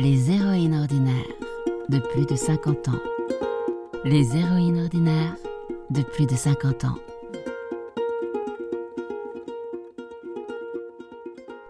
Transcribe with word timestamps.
Les 0.00 0.28
héroïnes 0.28 0.74
ordinaires 0.74 1.38
de 1.88 2.00
plus 2.00 2.26
de 2.26 2.34
50 2.34 2.88
ans. 2.88 3.00
Les 4.04 4.36
héroïnes 4.36 4.80
ordinaires 4.80 5.36
de 5.90 6.02
plus 6.02 6.26
de 6.26 6.34
50 6.34 6.84
ans. 6.84 6.98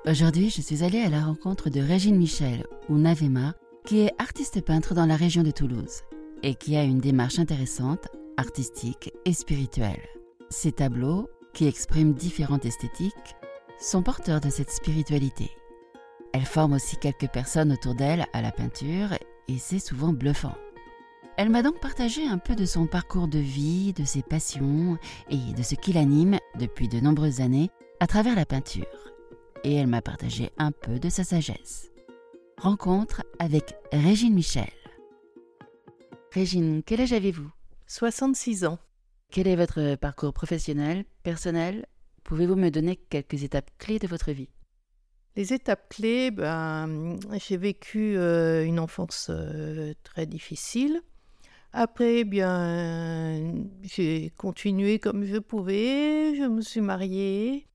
Aujourd'hui, 0.07 0.49
je 0.49 0.63
suis 0.63 0.83
allée 0.83 1.01
à 1.01 1.11
la 1.11 1.23
rencontre 1.23 1.69
de 1.69 1.81
Régine 1.81 2.17
Michel, 2.17 2.65
ou 2.89 2.97
Navema, 2.97 3.53
qui 3.84 4.00
est 4.00 4.14
artiste 4.18 4.62
peintre 4.62 4.95
dans 4.95 5.06
la 5.06 5.16
région 5.16 5.43
de 5.43 5.50
Toulouse 5.50 6.00
et 6.43 6.54
qui 6.54 6.77
a 6.77 6.84
une 6.84 7.00
démarche 7.00 7.38
intéressante, 7.38 8.09
artistique 8.38 9.12
et 9.27 9.34
spirituelle. 9.34 10.02
Ses 10.48 10.72
tableaux, 10.72 11.29
qui 11.52 11.66
expriment 11.66 12.14
différentes 12.14 12.64
esthétiques, 12.64 13.36
sont 13.79 14.02
porteurs 14.02 14.41
de 14.41 14.48
cette 14.48 14.70
spiritualité. 14.70 15.50
Elle 16.35 16.45
forme 16.45 16.73
aussi 16.73 16.96
quelques 16.96 17.29
personnes 17.29 17.71
autour 17.71 17.95
d'elle 17.95 18.27
à 18.32 18.43
la 18.43 18.51
peinture 18.51 19.12
et 19.46 19.57
c'est 19.57 19.79
souvent 19.79 20.12
bluffant. 20.12 20.57
Elle 21.37 21.48
m'a 21.48 21.62
donc 21.62 21.79
partagé 21.79 22.27
un 22.27 22.38
peu 22.38 22.57
de 22.57 22.65
son 22.65 22.88
parcours 22.88 23.29
de 23.29 23.38
vie, 23.38 23.93
de 23.93 24.05
ses 24.05 24.23
passions 24.23 24.98
et 25.30 25.52
de 25.57 25.62
ce 25.62 25.77
qui 25.77 25.93
l'anime 25.93 26.41
depuis 26.59 26.88
de 26.88 26.98
nombreuses 26.98 27.41
années 27.41 27.70
à 28.01 28.09
travers 28.09 28.34
la 28.34 28.47
peinture. 28.47 29.12
Et 29.62 29.77
elle 29.77 29.87
m'a 29.87 30.02
partagé 30.02 30.51
un 30.59 30.73
peu 30.73 30.98
de 30.98 31.09
sa 31.09 31.23
sagesse. 31.23 31.93
Rencontre 32.59 33.23
avec 33.38 33.77
Régine 33.93 34.35
Michel. 34.35 34.73
Régine, 36.32 36.82
quel 36.85 37.02
âge 37.02 37.12
avez-vous? 37.12 37.51
66 37.87 38.65
ans. 38.65 38.80
Quel 39.30 39.46
est 39.46 39.55
votre 39.55 39.95
parcours 39.95 40.32
professionnel, 40.32 41.05
personnel? 41.23 41.87
Pouvez-vous 42.24 42.57
me 42.57 42.71
donner 42.71 42.96
quelques 42.96 43.45
étapes 43.45 43.71
clés 43.79 44.01
de 44.01 44.09
votre 44.09 44.32
vie? 44.32 44.48
Les 45.37 45.52
étapes 45.52 45.88
clés, 45.88 46.30
ben, 46.30 47.19
j'ai 47.33 47.56
vécu 47.56 48.16
euh, 48.16 48.65
une 48.65 48.79
enfance 48.79 49.30
euh, 49.30 49.93
très 50.05 50.27
difficile. 50.27 51.02
Après, 51.73 52.23
bien, 52.23 53.52
j'ai 53.82 54.32
continué 54.37 55.01
comme 55.01 55.24
je 55.24 55.38
pouvais. 55.38 56.37
Je 56.37 56.45
me 56.45 56.60
suis 56.60 56.80
mariée. 56.80 57.66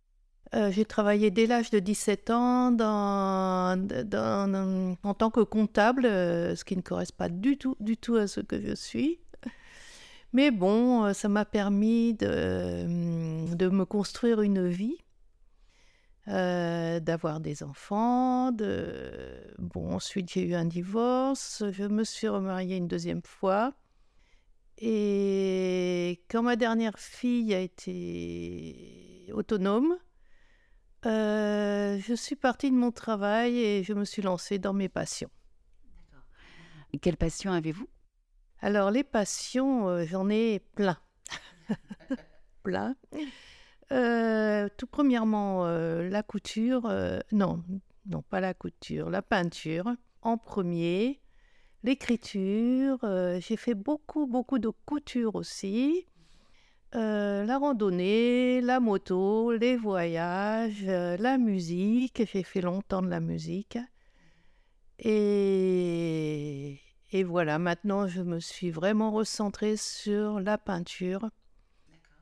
Euh, 0.56 0.72
j'ai 0.72 0.86
travaillé 0.86 1.32
dès 1.32 1.48
l'âge 1.48 1.70
de 1.70 1.80
17 1.80 2.30
ans 2.30 2.68
en 2.68 2.74
tant 5.14 5.30
que 5.30 5.42
comptable, 5.42 6.04
ce 6.04 6.64
qui 6.64 6.78
ne 6.78 6.82
correspond 6.82 7.26
pas 7.26 7.30
du 7.30 7.58
tout, 7.58 7.76
du 7.82 7.98
tout 7.98 8.16
à 8.16 8.28
ce 8.28 8.40
que 8.40 8.62
je 8.62 8.74
suis. 8.74 9.20
Mais 10.32 10.52
bon, 10.52 11.14
ça 11.14 11.28
m'a 11.28 11.44
permis 11.44 12.14
de, 12.14 13.54
de 13.54 13.70
me 13.70 13.84
construire 13.84 14.42
une 14.42 14.70
vie. 14.70 15.00
Euh, 16.30 17.00
d'avoir 17.00 17.40
des 17.40 17.64
enfants. 17.64 18.52
De... 18.52 19.42
Bon, 19.58 19.94
ensuite, 19.94 20.32
j'ai 20.32 20.44
eu 20.44 20.54
un 20.54 20.66
divorce. 20.66 21.64
Je 21.72 21.86
me 21.86 22.04
suis 22.04 22.28
remariée 22.28 22.78
une 22.78 22.88
deuxième 22.88 23.24
fois. 23.24 23.74
Et 24.78 26.22
quand 26.30 26.44
ma 26.44 26.56
dernière 26.56 27.00
fille 27.00 27.54
a 27.54 27.60
été 27.60 29.32
autonome, 29.34 29.98
euh, 31.06 31.98
je 32.00 32.14
suis 32.14 32.36
partie 32.36 32.70
de 32.70 32.76
mon 32.76 32.92
travail 32.92 33.58
et 33.58 33.84
je 33.84 33.94
me 33.94 34.06
suis 34.06 34.22
lancée 34.22 34.60
dans 34.60 34.74
mes 34.74 34.90
passions. 34.90 35.30
Quelles 37.02 37.18
passions 37.18 37.52
avez-vous? 37.52 37.88
Alors, 38.62 38.92
les 38.92 39.04
passions, 39.04 39.90
euh, 39.90 40.06
j'en 40.06 40.30
ai 40.30 40.60
plein. 40.76 40.98
plein. 42.64 42.96
Euh, 43.92 44.70
tout 44.78 44.86
premièrement, 44.88 45.66
euh, 45.66 46.10
la 46.10 46.22
couture, 46.22 46.86
euh, 46.86 47.20
non, 47.32 47.64
non, 48.06 48.22
pas 48.22 48.40
la 48.40 48.54
couture, 48.54 49.10
la 49.10 49.24
peinture 49.24 49.96
en 50.22 50.38
premier, 50.38 51.20
l'écriture, 51.84 53.00
j'ai 53.40 53.56
fait 53.56 53.74
beaucoup, 53.74 54.28
beaucoup 54.28 54.60
de 54.60 54.70
couture 54.86 55.36
aussi, 55.36 56.06
la 56.94 57.58
randonnée, 57.58 58.62
la 58.62 58.80
moto, 58.80 59.54
les 59.54 59.78
voyages, 59.78 60.86
la 60.86 61.38
musique, 61.38 62.24
j'ai 62.32 62.44
fait 62.44 62.62
longtemps 62.62 63.02
de 63.02 63.10
la 63.10 63.22
musique. 63.22 63.78
Et, 65.00 66.80
et 67.12 67.24
voilà, 67.24 67.58
maintenant 67.60 68.08
je 68.08 68.22
me 68.22 68.40
suis 68.40 68.72
vraiment 68.72 69.12
recentrée 69.12 69.78
sur 69.78 70.42
la 70.42 70.58
peinture 70.58 71.30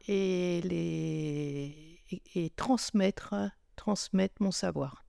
et, 0.08 0.62
les, 0.62 2.02
et, 2.36 2.50
transmettre, 2.52 3.36
transmettre 3.76 4.42
mon 4.42 4.52
savoir. 4.52 5.06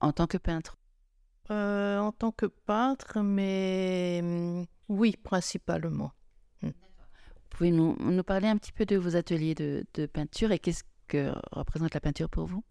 En 0.00 0.12
tant 0.12 0.26
que 0.26 0.38
peintre? 0.38 0.76
Euh, 1.50 1.98
En 1.98 2.12
tant 2.12 2.32
que 2.32 2.46
peintre, 2.46 3.20
mais 3.20 4.20
mm, 4.22 4.64
oui, 4.88 5.16
principalement. 5.22 6.12
Mm. 6.62 6.70
Pouvez 7.50 7.70
nous, 7.70 7.96
nous 8.00 8.24
parler 8.24 8.48
un 8.48 8.56
petit 8.56 8.72
peu 8.72 8.84
de 8.86 8.96
vos 8.96 9.16
ateliers 9.16 9.54
de, 9.54 9.84
de 9.94 10.06
peinture 10.06 10.52
et 10.52 10.58
qu'est-ce 10.58 10.84
que 11.08 11.32
représente 11.52 11.94
la 11.94 12.00
peinture 12.00 12.28
pour 12.28 12.46
vous? 12.46 12.64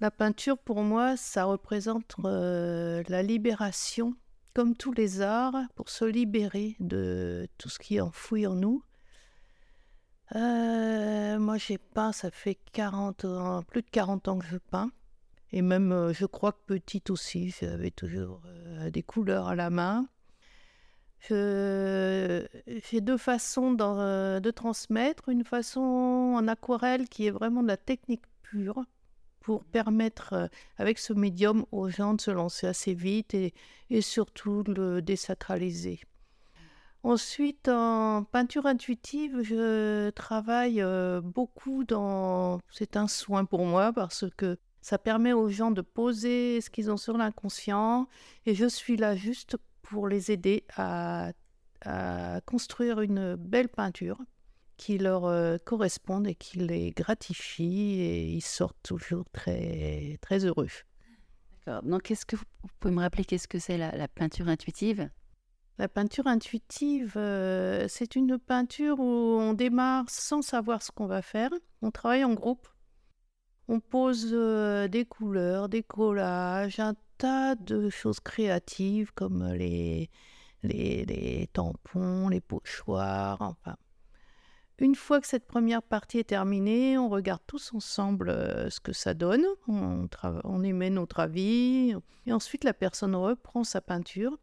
La 0.00 0.10
peinture, 0.10 0.58
pour 0.58 0.82
moi, 0.82 1.16
ça 1.16 1.44
représente 1.44 2.16
euh, 2.24 3.04
la 3.08 3.22
libération, 3.22 4.16
comme 4.52 4.76
tous 4.76 4.92
les 4.92 5.20
arts, 5.20 5.54
pour 5.76 5.90
se 5.90 6.04
libérer 6.04 6.76
de 6.80 7.46
tout 7.56 7.68
ce 7.68 7.78
qui 7.78 7.96
est 7.96 8.00
enfoui 8.00 8.46
en 8.46 8.54
nous 8.56 8.82
euh, 10.34 11.38
moi, 11.38 11.58
j'ai 11.58 11.78
peint, 11.78 12.12
ça 12.12 12.30
fait 12.30 12.58
40 12.72 13.24
ans, 13.24 13.62
plus 13.62 13.82
de 13.82 13.90
40 13.90 14.28
ans 14.28 14.38
que 14.38 14.46
je 14.46 14.56
peins. 14.56 14.90
Et 15.52 15.60
même, 15.60 15.92
euh, 15.92 16.12
je 16.14 16.24
crois 16.24 16.52
que 16.52 16.58
petite 16.66 17.10
aussi, 17.10 17.54
j'avais 17.60 17.90
toujours 17.90 18.40
euh, 18.46 18.90
des 18.90 19.02
couleurs 19.02 19.48
à 19.48 19.54
la 19.54 19.68
main. 19.70 20.06
J'ai 21.28 23.00
deux 23.00 23.18
façons 23.18 23.72
de 23.72 24.50
transmettre. 24.50 25.28
Une 25.28 25.44
façon 25.44 25.80
en 26.36 26.48
aquarelle 26.48 27.08
qui 27.08 27.26
est 27.26 27.30
vraiment 27.30 27.62
de 27.62 27.68
la 27.68 27.76
technique 27.76 28.24
pure 28.42 28.82
pour 29.40 29.64
permettre, 29.64 30.50
avec 30.78 30.98
ce 30.98 31.12
médium, 31.12 31.64
aux 31.72 31.88
gens 31.90 32.14
de 32.14 32.20
se 32.20 32.30
lancer 32.30 32.66
assez 32.66 32.94
vite 32.94 33.34
et, 33.34 33.54
et 33.90 34.00
surtout 34.00 34.62
de 34.64 34.72
le 34.72 35.02
désacraliser. 35.02 36.00
Ensuite, 37.04 37.68
en 37.68 38.22
peinture 38.22 38.66
intuitive, 38.66 39.42
je 39.42 40.10
travaille 40.10 40.80
euh, 40.80 41.20
beaucoup 41.20 41.82
dans... 41.82 42.60
C'est 42.70 42.96
un 42.96 43.08
soin 43.08 43.44
pour 43.44 43.66
moi 43.66 43.92
parce 43.92 44.24
que 44.36 44.56
ça 44.82 44.98
permet 44.98 45.32
aux 45.32 45.48
gens 45.48 45.72
de 45.72 45.80
poser 45.80 46.60
ce 46.60 46.70
qu'ils 46.70 46.92
ont 46.92 46.96
sur 46.96 47.18
l'inconscient 47.18 48.06
et 48.46 48.54
je 48.54 48.66
suis 48.66 48.96
là 48.96 49.16
juste 49.16 49.56
pour 49.82 50.06
les 50.06 50.30
aider 50.30 50.64
à, 50.76 51.32
construire 52.46 53.00
une 53.00 53.34
belle 53.34 53.68
peinture 53.68 54.18
qui 54.76 54.98
leur 54.98 55.24
euh, 55.24 55.58
corresponde 55.64 56.28
et 56.28 56.36
qui 56.36 56.58
les 56.58 56.92
gratifie 56.92 57.98
et 58.00 58.24
ils 58.28 58.40
sortent 58.40 58.82
toujours 58.84 59.24
très, 59.32 60.18
très 60.20 60.44
heureux. 60.44 60.68
D'accord. 61.66 61.82
Donc, 61.82 62.02
qu'est-ce 62.02 62.24
que 62.24 62.36
vous 62.36 62.44
pouvez 62.78 62.94
me 62.94 63.00
rappeler 63.00 63.24
qu'est-ce 63.24 63.48
que 63.48 63.58
c'est 63.58 63.78
la 63.78 64.06
peinture 64.06 64.46
intuitive? 64.46 65.10
La 65.78 65.88
peinture 65.88 66.26
intuitive, 66.26 67.14
euh, 67.16 67.86
c'est 67.88 68.14
une 68.14 68.38
peinture 68.38 69.00
où 69.00 69.38
on 69.40 69.54
démarre 69.54 70.04
sans 70.08 70.42
savoir 70.42 70.82
ce 70.82 70.92
qu'on 70.92 71.06
va 71.06 71.22
faire. 71.22 71.50
On 71.80 71.90
travaille 71.90 72.24
en 72.24 72.34
groupe. 72.34 72.68
On 73.68 73.80
pose 73.80 74.30
euh, 74.32 74.88
des 74.88 75.04
couleurs, 75.06 75.68
des 75.68 75.82
collages, 75.82 76.78
un 76.78 76.94
tas 77.16 77.54
de 77.54 77.88
choses 77.88 78.20
créatives 78.20 79.12
comme 79.14 79.44
les, 79.52 80.10
les, 80.62 81.48
tampons, 81.52 82.28
les 82.28 82.40
pochoirs, 82.40 83.40
enfin. 83.40 83.76
Une 84.78 84.96
fois 84.96 85.20
que 85.20 85.28
cette 85.28 85.46
première 85.46 85.82
partie 85.82 86.18
est 86.18 86.24
terminée, 86.30 86.98
on 86.98 87.08
regarde 87.08 87.42
tous 87.46 87.72
ensemble 87.72 88.30
euh, 88.30 88.68
ce 88.68 88.80
que 88.80 88.92
ça 88.92 89.14
donne, 89.14 89.44
on, 89.68 90.08
on 90.42 90.64
émet 90.64 90.90
notre 90.90 91.20
avis, 91.20 91.94
et 92.26 92.32
ensuite 92.32 92.64
la 92.64 92.74
personne 92.74 93.14
reprend 93.14 93.62
sa 93.62 93.80
peinture 93.80 94.36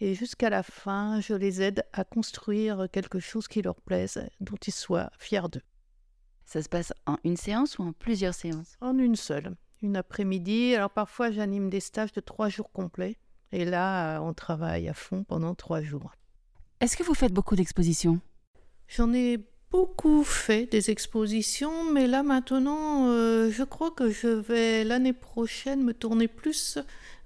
et 0.00 0.14
jusqu'à 0.14 0.50
la 0.50 0.62
fin, 0.62 1.20
je 1.20 1.34
les 1.34 1.62
aide 1.62 1.84
à 1.92 2.04
construire 2.04 2.88
quelque 2.92 3.18
chose 3.18 3.48
qui 3.48 3.62
leur 3.62 3.80
plaise, 3.80 4.28
dont 4.40 4.56
ils 4.66 4.72
soient 4.72 5.10
fiers 5.18 5.48
d'eux. 5.50 5.62
Ça 6.44 6.62
se 6.62 6.68
passe 6.68 6.92
en 7.06 7.18
une 7.24 7.36
séance 7.36 7.78
ou 7.78 7.82
en 7.82 7.92
plusieurs 7.92 8.34
séances? 8.34 8.76
En 8.80 8.98
une 8.98 9.16
seule, 9.16 9.56
une 9.82 9.96
après-midi. 9.96 10.74
Alors 10.74 10.90
parfois, 10.90 11.30
j'anime 11.30 11.70
des 11.70 11.80
stages 11.80 12.12
de 12.12 12.20
trois 12.20 12.48
jours 12.48 12.70
complets. 12.72 13.16
Et 13.52 13.64
là, 13.64 14.20
on 14.20 14.34
travaille 14.34 14.88
à 14.88 14.94
fond 14.94 15.24
pendant 15.24 15.54
trois 15.54 15.80
jours. 15.80 16.12
Est-ce 16.80 16.96
que 16.96 17.02
vous 17.02 17.14
faites 17.14 17.32
beaucoup 17.32 17.56
d'expositions? 17.56 18.20
J'en 18.88 19.12
ai 19.14 19.38
beaucoup 19.76 20.24
fait 20.24 20.64
des 20.64 20.90
expositions, 20.90 21.92
mais 21.92 22.06
là 22.06 22.22
maintenant, 22.22 23.08
euh, 23.08 23.50
je 23.50 23.62
crois 23.62 23.90
que 23.90 24.10
je 24.10 24.28
vais 24.28 24.84
l'année 24.84 25.12
prochaine 25.12 25.84
me 25.84 25.92
tourner 25.92 26.28
plus 26.28 26.78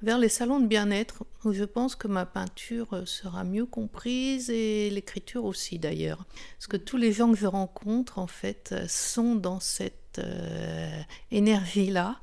vers 0.03 0.19
les 0.19 0.29
salons 0.29 0.59
de 0.59 0.67
bien-être, 0.67 1.23
où 1.45 1.53
je 1.53 1.63
pense 1.63 1.95
que 1.95 2.09
ma 2.09 2.27
peinture 2.27 3.07
sera 3.07 3.45
mieux 3.45 3.67
comprise 3.67 4.51
et 4.51 4.91
l'écriture 4.91 5.45
aussi 5.45 5.79
d'ailleurs. 5.79 6.27
Parce 6.59 6.67
que 6.67 6.77
tous 6.77 6.97
les 6.97 7.13
gens 7.13 7.31
que 7.31 7.39
je 7.39 7.47
rencontre, 7.47 8.19
en 8.19 8.27
fait, 8.27 8.75
sont 8.89 9.37
dans 9.37 9.61
cette 9.61 10.19
euh, 10.19 11.01
énergie-là. 11.31 12.21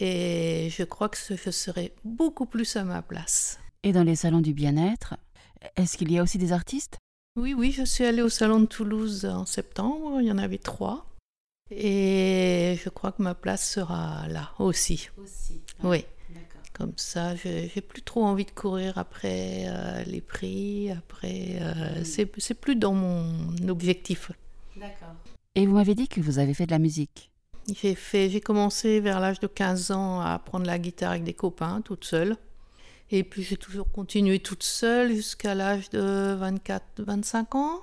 Et 0.00 0.68
je 0.70 0.82
crois 0.84 1.10
que 1.10 1.18
je 1.18 1.50
serais 1.50 1.92
beaucoup 2.04 2.46
plus 2.46 2.76
à 2.76 2.84
ma 2.84 3.02
place. 3.02 3.58
Et 3.82 3.92
dans 3.92 4.04
les 4.04 4.16
salons 4.16 4.40
du 4.40 4.54
bien-être, 4.54 5.16
est-ce 5.76 5.98
qu'il 5.98 6.10
y 6.10 6.18
a 6.18 6.22
aussi 6.22 6.38
des 6.38 6.52
artistes? 6.52 7.01
Oui, 7.36 7.54
oui, 7.54 7.72
je 7.72 7.82
suis 7.82 8.04
allée 8.04 8.20
au 8.20 8.28
salon 8.28 8.60
de 8.60 8.66
Toulouse 8.66 9.24
en 9.24 9.46
septembre, 9.46 10.20
il 10.20 10.26
y 10.26 10.32
en 10.32 10.38
avait 10.38 10.58
trois. 10.58 11.06
Et 11.70 12.78
je 12.84 12.90
crois 12.90 13.12
que 13.12 13.22
ma 13.22 13.34
place 13.34 13.66
sera 13.66 14.28
là 14.28 14.50
aussi. 14.58 15.08
Aussi. 15.16 15.62
Oui. 15.82 16.04
Comme 16.74 16.92
ça, 16.96 17.34
j'ai 17.36 17.68
plus 17.80 18.02
trop 18.02 18.24
envie 18.24 18.46
de 18.46 18.50
courir 18.50 18.96
après 18.96 19.64
euh, 19.66 20.02
les 20.04 20.20
prix, 20.22 20.90
après. 20.90 21.58
Euh, 21.60 22.02
c'est 22.04 22.54
plus 22.54 22.76
dans 22.76 22.94
mon 22.94 23.68
objectif. 23.68 24.32
D'accord. 24.76 25.14
Et 25.54 25.66
vous 25.66 25.74
m'avez 25.74 25.94
dit 25.94 26.08
que 26.08 26.20
vous 26.20 26.38
avez 26.38 26.54
fait 26.54 26.64
de 26.66 26.70
la 26.70 26.78
musique. 26.78 27.30
J'ai 27.72 27.94
fait, 27.94 28.30
j'ai 28.30 28.40
commencé 28.40 29.00
vers 29.00 29.20
l'âge 29.20 29.38
de 29.38 29.46
15 29.46 29.90
ans 29.90 30.20
à 30.20 30.32
apprendre 30.32 30.66
la 30.66 30.78
guitare 30.78 31.12
avec 31.12 31.24
des 31.24 31.34
copains, 31.34 31.82
toute 31.82 32.04
seule. 32.04 32.36
Et 33.12 33.24
puis 33.24 33.42
j'ai 33.42 33.58
toujours 33.58 33.90
continué 33.92 34.38
toute 34.38 34.62
seule 34.62 35.14
jusqu'à 35.14 35.54
l'âge 35.54 35.90
de 35.90 36.34
24, 36.34 37.02
25 37.04 37.54
ans. 37.54 37.82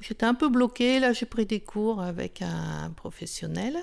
J'étais 0.00 0.26
un 0.26 0.34
peu 0.34 0.48
bloquée, 0.48 0.98
là 0.98 1.12
j'ai 1.12 1.26
pris 1.26 1.46
des 1.46 1.60
cours 1.60 2.02
avec 2.02 2.42
un 2.42 2.90
professionnel. 2.96 3.78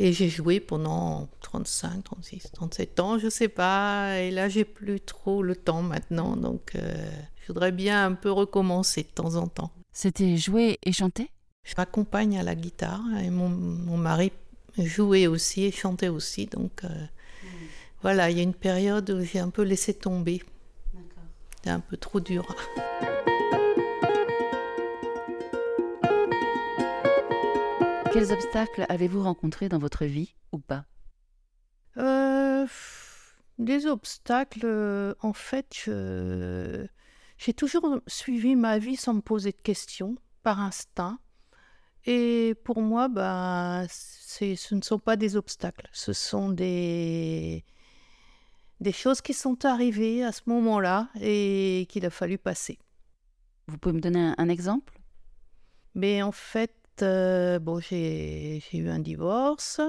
Et 0.00 0.12
j'ai 0.12 0.28
joué 0.28 0.60
pendant 0.60 1.28
35, 1.40 2.04
36, 2.04 2.50
37 2.52 3.00
ans, 3.00 3.18
je 3.18 3.28
sais 3.28 3.48
pas. 3.48 4.20
Et 4.20 4.30
là, 4.30 4.48
j'ai 4.48 4.64
plus 4.64 5.00
trop 5.00 5.42
le 5.42 5.56
temps 5.56 5.82
maintenant. 5.82 6.36
Donc, 6.36 6.76
euh, 6.76 7.10
je 7.42 7.48
voudrais 7.48 7.72
bien 7.72 8.06
un 8.06 8.12
peu 8.12 8.30
recommencer 8.30 9.02
de 9.02 9.08
temps 9.08 9.34
en 9.34 9.48
temps. 9.48 9.72
C'était 9.92 10.36
jouer 10.36 10.78
et 10.84 10.92
chanter? 10.92 11.30
Je 11.64 11.74
m'accompagne 11.76 12.38
à 12.38 12.44
la 12.44 12.54
guitare. 12.54 13.02
Et 13.20 13.30
mon, 13.30 13.48
mon, 13.48 13.96
mari 13.96 14.30
jouait 14.78 15.26
aussi 15.26 15.64
et 15.64 15.72
chantait 15.72 16.06
aussi. 16.06 16.46
Donc, 16.46 16.84
euh, 16.84 16.88
voilà, 18.02 18.30
il 18.30 18.36
y 18.36 18.40
a 18.40 18.44
une 18.44 18.54
période 18.54 19.10
où 19.10 19.20
j'ai 19.20 19.40
un 19.40 19.50
peu 19.50 19.62
laissé 19.62 19.94
tomber. 19.94 20.42
C'était 21.56 21.70
un 21.70 21.80
peu 21.80 21.96
trop 21.96 22.20
dur. 22.20 22.46
Quels 28.12 28.32
obstacles 28.32 28.86
avez-vous 28.88 29.22
rencontrés 29.22 29.68
dans 29.68 29.78
votre 29.78 30.04
vie 30.04 30.34
ou 30.52 30.58
pas? 30.58 30.84
Euh, 31.96 32.66
Des 33.58 33.86
obstacles, 33.86 34.60
euh, 34.64 35.14
en 35.20 35.32
fait, 35.32 35.88
j'ai 37.36 37.52
toujours 37.54 38.00
suivi 38.06 38.56
ma 38.56 38.78
vie 38.78 38.96
sans 38.96 39.14
me 39.14 39.20
poser 39.20 39.52
de 39.52 39.60
questions, 39.60 40.16
par 40.42 40.60
instinct. 40.60 41.18
Et 42.06 42.54
pour 42.64 42.80
moi, 42.80 43.08
bah, 43.08 43.84
ce 43.90 44.74
ne 44.74 44.82
sont 44.82 44.98
pas 44.98 45.16
des 45.16 45.36
obstacles, 45.36 45.88
ce 45.92 46.12
sont 46.12 46.48
des, 46.48 47.64
des 48.80 48.92
choses 48.92 49.20
qui 49.20 49.34
sont 49.34 49.64
arrivées 49.64 50.24
à 50.24 50.32
ce 50.32 50.42
moment-là 50.46 51.08
et 51.20 51.86
qu'il 51.88 52.06
a 52.06 52.10
fallu 52.10 52.38
passer. 52.38 52.78
Vous 53.66 53.78
pouvez 53.78 53.94
me 53.94 54.00
donner 54.00 54.32
un, 54.36 54.48
exemple? 54.48 54.98
Mais 55.94 56.22
en 56.22 56.32
fait, 56.32 56.74
euh, 57.02 57.58
bon, 57.58 57.80
j'ai 57.80 58.62
eu 58.72 58.88
un 58.88 58.98
divorce. 58.98 59.80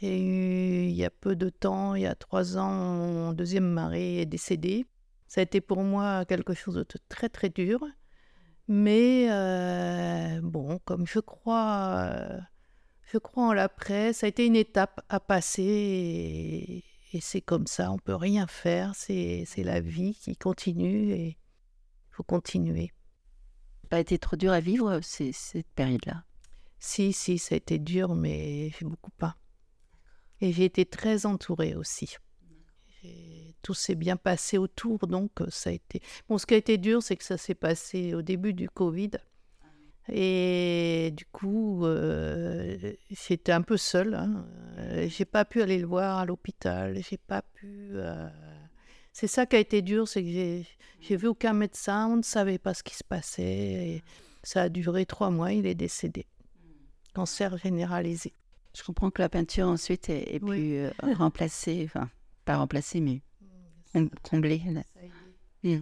J'ai 0.00 0.20
eu, 0.20 0.84
il 0.86 0.94
y 0.94 1.04
a 1.04 1.10
peu 1.10 1.36
de 1.36 1.48
temps, 1.48 1.94
il 1.94 2.02
y 2.02 2.06
a 2.06 2.14
trois 2.14 2.58
ans, 2.58 2.96
mon 2.96 3.32
deuxième 3.32 3.68
mari 3.68 4.18
est 4.18 4.26
décédé. 4.26 4.86
Ça 5.28 5.40
a 5.40 5.44
été 5.44 5.60
pour 5.60 5.82
moi 5.82 6.24
quelque 6.24 6.54
chose 6.54 6.74
de 6.74 6.86
très 7.08 7.28
très 7.28 7.50
dur. 7.50 7.80
Mais 8.66 9.26
euh, 9.30 10.40
bon, 10.42 10.78
comme 10.84 11.06
je 11.06 11.20
crois, 11.20 12.06
euh, 12.08 12.40
je 13.12 13.18
crois 13.18 13.44
en 13.44 13.52
l'après, 13.52 14.12
ça 14.12 14.26
a 14.26 14.28
été 14.28 14.46
une 14.46 14.56
étape 14.56 15.00
à 15.08 15.20
passer 15.20 15.62
et, 15.62 16.84
et 17.14 17.20
c'est 17.20 17.40
comme 17.40 17.68
ça, 17.68 17.92
on 17.92 17.98
peut 17.98 18.16
rien 18.16 18.48
faire. 18.48 18.92
C'est 18.96 19.46
la 19.58 19.80
vie 19.80 20.16
qui 20.16 20.36
continue 20.36 21.12
et 21.12 21.28
il 21.28 22.10
faut 22.10 22.24
continuer. 22.24 22.90
Pas 23.88 24.00
été 24.00 24.18
trop 24.18 24.34
dur 24.34 24.50
à 24.50 24.58
vivre 24.58 24.98
cette 25.00 25.68
période-là? 25.76 26.24
Si, 26.80 27.12
si, 27.12 27.38
ça 27.38 27.54
a 27.54 27.58
été 27.58 27.78
dur, 27.78 28.16
mais 28.16 28.70
j'ai 28.70 28.84
beaucoup 28.84 29.12
pas. 29.12 29.36
Et 30.40 30.52
j'ai 30.52 30.64
été 30.64 30.84
très 30.84 31.24
entourée 31.24 31.76
aussi. 31.76 32.16
Tout 33.62 33.74
s'est 33.74 33.94
bien 33.94 34.16
passé 34.16 34.58
autour, 34.58 35.06
donc 35.06 35.40
euh, 35.40 35.46
ça 35.50 35.70
a 35.70 35.72
été. 35.72 36.02
Bon, 36.28 36.36
ce 36.36 36.46
qui 36.46 36.54
a 36.54 36.56
été 36.56 36.78
dur, 36.78 37.02
c'est 37.02 37.16
que 37.16 37.24
ça 37.24 37.38
s'est 37.38 37.54
passé 37.54 38.12
au 38.12 38.22
début 38.22 38.54
du 38.54 38.68
Covid. 38.68 39.12
Et 40.12 41.12
du 41.16 41.24
coup, 41.26 41.86
euh, 41.86 42.76
j'étais 43.10 43.52
un 43.52 43.62
peu 43.62 43.76
seule. 43.76 44.14
Hein. 44.14 44.46
Euh, 44.78 45.08
j'ai 45.08 45.24
pas 45.24 45.44
pu 45.44 45.62
aller 45.62 45.78
le 45.78 45.86
voir 45.86 46.18
à 46.18 46.26
l'hôpital. 46.26 46.98
J'ai 47.08 47.16
pas 47.16 47.42
pu. 47.42 47.92
C'est 49.12 49.28
ça 49.28 49.46
qui 49.46 49.56
a 49.56 49.60
été 49.60 49.80
dur, 49.80 50.08
c'est 50.08 50.22
que 50.22 50.28
j'ai, 50.28 50.66
j'ai 51.00 51.16
vu 51.16 51.28
aucun 51.28 51.52
médecin, 51.52 52.08
on 52.08 52.16
ne 52.16 52.22
savait 52.22 52.58
pas 52.58 52.74
ce 52.74 52.82
qui 52.82 52.96
se 52.96 53.04
passait. 53.04 54.02
ça 54.42 54.62
a 54.62 54.68
duré 54.68 55.06
trois 55.06 55.30
mois, 55.30 55.52
il 55.52 55.66
est 55.66 55.76
décédé 55.76 56.26
cancer 57.14 57.56
généralisé. 57.56 58.34
Je 58.76 58.82
comprends 58.82 59.10
que 59.10 59.22
la 59.22 59.28
peinture 59.28 59.68
ensuite 59.68 60.10
est, 60.10 60.40
plus 60.40 60.78
euh, 60.78 60.90
remplacée, 61.16 61.82
enfin, 61.86 62.10
pas 62.44 62.56
remplacée, 62.56 63.00
mais 63.00 63.22
comblée. 64.28 64.60
Mmh. 65.62 65.76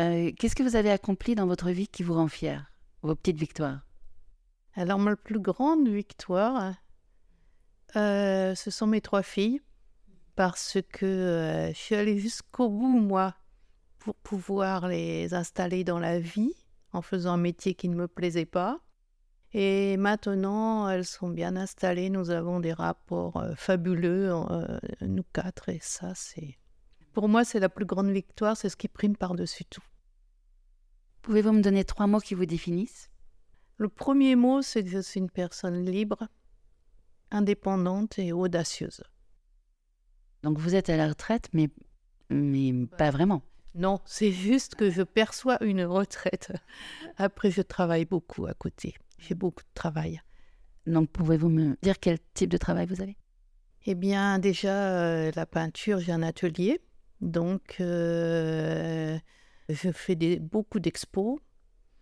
Euh, 0.00 0.32
qu'est-ce 0.36 0.56
que 0.56 0.62
vous 0.62 0.76
avez 0.76 0.90
accompli 0.90 1.34
dans 1.34 1.46
votre 1.46 1.70
vie 1.70 1.86
qui 1.86 2.02
vous 2.02 2.14
rend 2.14 2.28
fier 2.28 2.72
Vos 3.06 3.14
petites 3.14 3.38
victoires? 3.38 3.82
Alors, 4.74 4.98
ma 4.98 5.14
plus 5.14 5.38
grande 5.38 5.88
victoire, 5.88 6.74
euh, 7.94 8.52
ce 8.56 8.70
sont 8.72 8.88
mes 8.88 9.00
trois 9.00 9.22
filles, 9.22 9.60
parce 10.34 10.78
que 10.92 11.70
je 11.72 11.78
suis 11.78 11.94
allée 11.94 12.18
jusqu'au 12.18 12.68
bout, 12.68 12.98
moi, 12.98 13.36
pour 14.00 14.16
pouvoir 14.16 14.88
les 14.88 15.34
installer 15.34 15.84
dans 15.84 16.00
la 16.00 16.18
vie 16.18 16.52
en 16.92 17.00
faisant 17.00 17.34
un 17.34 17.36
métier 17.36 17.74
qui 17.74 17.88
ne 17.88 17.94
me 17.94 18.08
plaisait 18.08 18.44
pas. 18.44 18.80
Et 19.52 19.96
maintenant, 19.98 20.88
elles 20.88 21.04
sont 21.04 21.28
bien 21.28 21.54
installées. 21.54 22.10
Nous 22.10 22.30
avons 22.30 22.58
des 22.58 22.72
rapports 22.72 23.36
euh, 23.36 23.54
fabuleux, 23.54 24.32
euh, 24.32 24.78
nous 25.00 25.24
quatre. 25.32 25.68
Et 25.68 25.78
ça, 25.80 26.12
c'est. 26.16 26.58
Pour 27.12 27.28
moi, 27.28 27.44
c'est 27.44 27.60
la 27.60 27.68
plus 27.68 27.86
grande 27.86 28.10
victoire. 28.10 28.56
C'est 28.56 28.68
ce 28.68 28.76
qui 28.76 28.88
prime 28.88 29.16
par-dessus 29.16 29.64
tout. 29.64 29.84
Pouvez-vous 31.26 31.50
me 31.50 31.60
donner 31.60 31.82
trois 31.82 32.06
mots 32.06 32.20
qui 32.20 32.36
vous 32.36 32.46
définissent? 32.46 33.10
Le 33.78 33.88
premier 33.88 34.36
mot, 34.36 34.62
c'est 34.62 34.84
que 34.84 34.88
je 34.88 35.00
suis 35.00 35.18
une 35.18 35.28
personne 35.28 35.84
libre, 35.84 36.28
indépendante 37.32 38.16
et 38.20 38.32
audacieuse. 38.32 39.02
Donc 40.44 40.56
vous 40.56 40.76
êtes 40.76 40.88
à 40.88 40.96
la 40.96 41.08
retraite, 41.08 41.48
mais, 41.52 41.68
mais 42.30 42.86
pas 42.96 43.10
vraiment. 43.10 43.42
Non, 43.74 43.98
c'est 44.04 44.30
juste 44.30 44.76
que 44.76 44.88
je 44.88 45.02
perçois 45.02 45.60
une 45.64 45.82
retraite. 45.82 46.52
Après, 47.16 47.50
je 47.50 47.62
travaille 47.62 48.04
beaucoup 48.04 48.46
à 48.46 48.54
côté. 48.54 48.94
J'ai 49.18 49.34
beaucoup 49.34 49.64
de 49.64 49.74
travail. 49.74 50.22
Donc, 50.86 51.10
pouvez-vous 51.10 51.48
me 51.48 51.76
dire 51.82 51.98
quel 51.98 52.20
type 52.34 52.50
de 52.50 52.56
travail 52.56 52.86
vous 52.86 53.02
avez? 53.02 53.16
Eh 53.86 53.96
bien, 53.96 54.38
déjà, 54.38 54.92
euh, 54.94 55.32
la 55.34 55.44
peinture, 55.44 55.98
j'ai 55.98 56.12
un 56.12 56.22
atelier. 56.22 56.80
Donc, 57.20 57.78
euh, 57.80 59.18
je 59.68 59.90
fais 59.90 60.16
beaucoup 60.38 60.80
d'expos. 60.80 61.38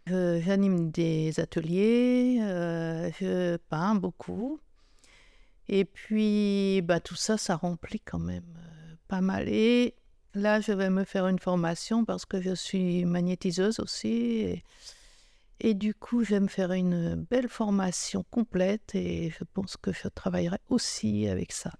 J'anime 0.07 0.91
des 0.91 1.41
ateliers. 1.41 2.39
Euh, 2.43 3.11
je 3.19 3.57
peins 3.57 3.95
beaucoup. 3.95 4.61
Et 5.69 5.85
puis, 5.85 6.83
bah, 6.83 7.01
tout 7.01 7.15
ça, 7.15 7.39
ça 7.39 7.57
remplit 7.57 8.01
quand 8.01 8.19
même 8.19 8.59
pas 9.09 9.21
mal. 9.21 9.49
Et 9.49 9.95
là, 10.35 10.61
je 10.61 10.73
vais 10.73 10.91
me 10.91 11.05
faire 11.05 11.27
une 11.27 11.39
formation 11.39 12.05
parce 12.05 12.27
que 12.27 12.41
je 12.41 12.55
suis 12.55 13.05
magnétiseuse 13.05 13.81
aussi. 13.81 14.63
Et 15.61 15.75
du 15.75 15.95
coup, 15.95 16.25
je 16.25 16.35
vais 16.35 16.41
me 16.41 16.49
faire 16.49 16.73
une 16.73 17.15
belle 17.15 17.49
formation 17.49 18.25
complète 18.31 18.95
et 18.95 19.31
je 19.31 19.45
pense 19.45 19.77
que 19.77 19.93
je 19.93 20.09
travaillerai 20.09 20.59
aussi 20.69 21.29
avec 21.29 21.53
ça, 21.53 21.73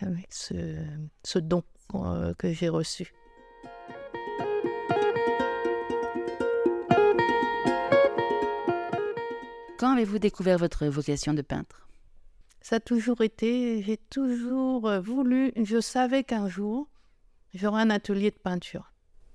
avec 0.00 0.32
ce, 0.32 0.78
ce 1.24 1.38
don 1.38 1.62
euh, 1.94 2.32
que 2.34 2.52
j'ai 2.52 2.68
reçu. 2.68 3.12
Quand 9.78 9.92
avez-vous 9.92 10.18
découvert 10.18 10.58
votre 10.58 10.86
vocation 10.86 11.34
de 11.34 11.42
peintre? 11.42 11.88
Ça 12.60 12.76
a 12.76 12.80
toujours 12.80 13.20
été, 13.20 13.82
j'ai 13.82 13.96
toujours 13.96 14.90
voulu, 15.00 15.52
je 15.56 15.80
savais 15.80 16.24
qu'un 16.24 16.48
jour, 16.48 16.88
j'aurais 17.54 17.82
un 17.82 17.90
atelier 17.90 18.30
de 18.30 18.38
peinture. 18.38 18.92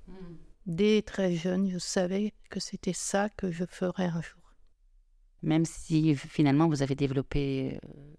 Hmm 0.08 0.36
dès 0.66 1.02
très 1.02 1.34
jeune, 1.34 1.70
je 1.70 1.78
savais 1.78 2.34
que 2.50 2.60
c'était 2.60 2.94
ça 2.94 3.30
que 3.30 3.52
je 3.52 3.66
ferais 3.66 4.06
un 4.06 4.22
jour. 4.22 4.56
Même 5.44 5.66
si 5.66 6.16
finalement 6.16 6.68
vous 6.68 6.84
avez 6.84 6.96
développé 6.96 7.80
euh, 7.84 8.14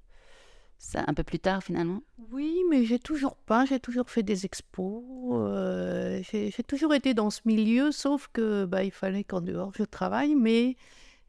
ça 0.78 1.04
un 1.06 1.14
peu 1.14 1.22
plus 1.22 1.38
tard 1.38 1.62
finalement? 1.62 2.02
Oui, 2.32 2.56
mais 2.68 2.84
j'ai 2.84 2.98
toujours 2.98 3.36
pas, 3.36 3.64
j'ai 3.64 3.78
toujours 3.78 4.10
fait 4.10 4.24
des 4.24 4.44
expos, 4.44 5.04
euh, 5.32 6.20
j'ai 6.24 6.50
toujours 6.66 6.94
été 6.94 7.14
dans 7.14 7.30
ce 7.30 7.40
milieu, 7.44 7.92
sauf 7.92 8.28
que 8.32 8.64
bah, 8.64 8.82
il 8.82 8.90
fallait 8.90 9.24
qu'en 9.24 9.40
dehors 9.40 9.72
je 9.76 9.84
travaille, 9.84 10.34
mais 10.34 10.76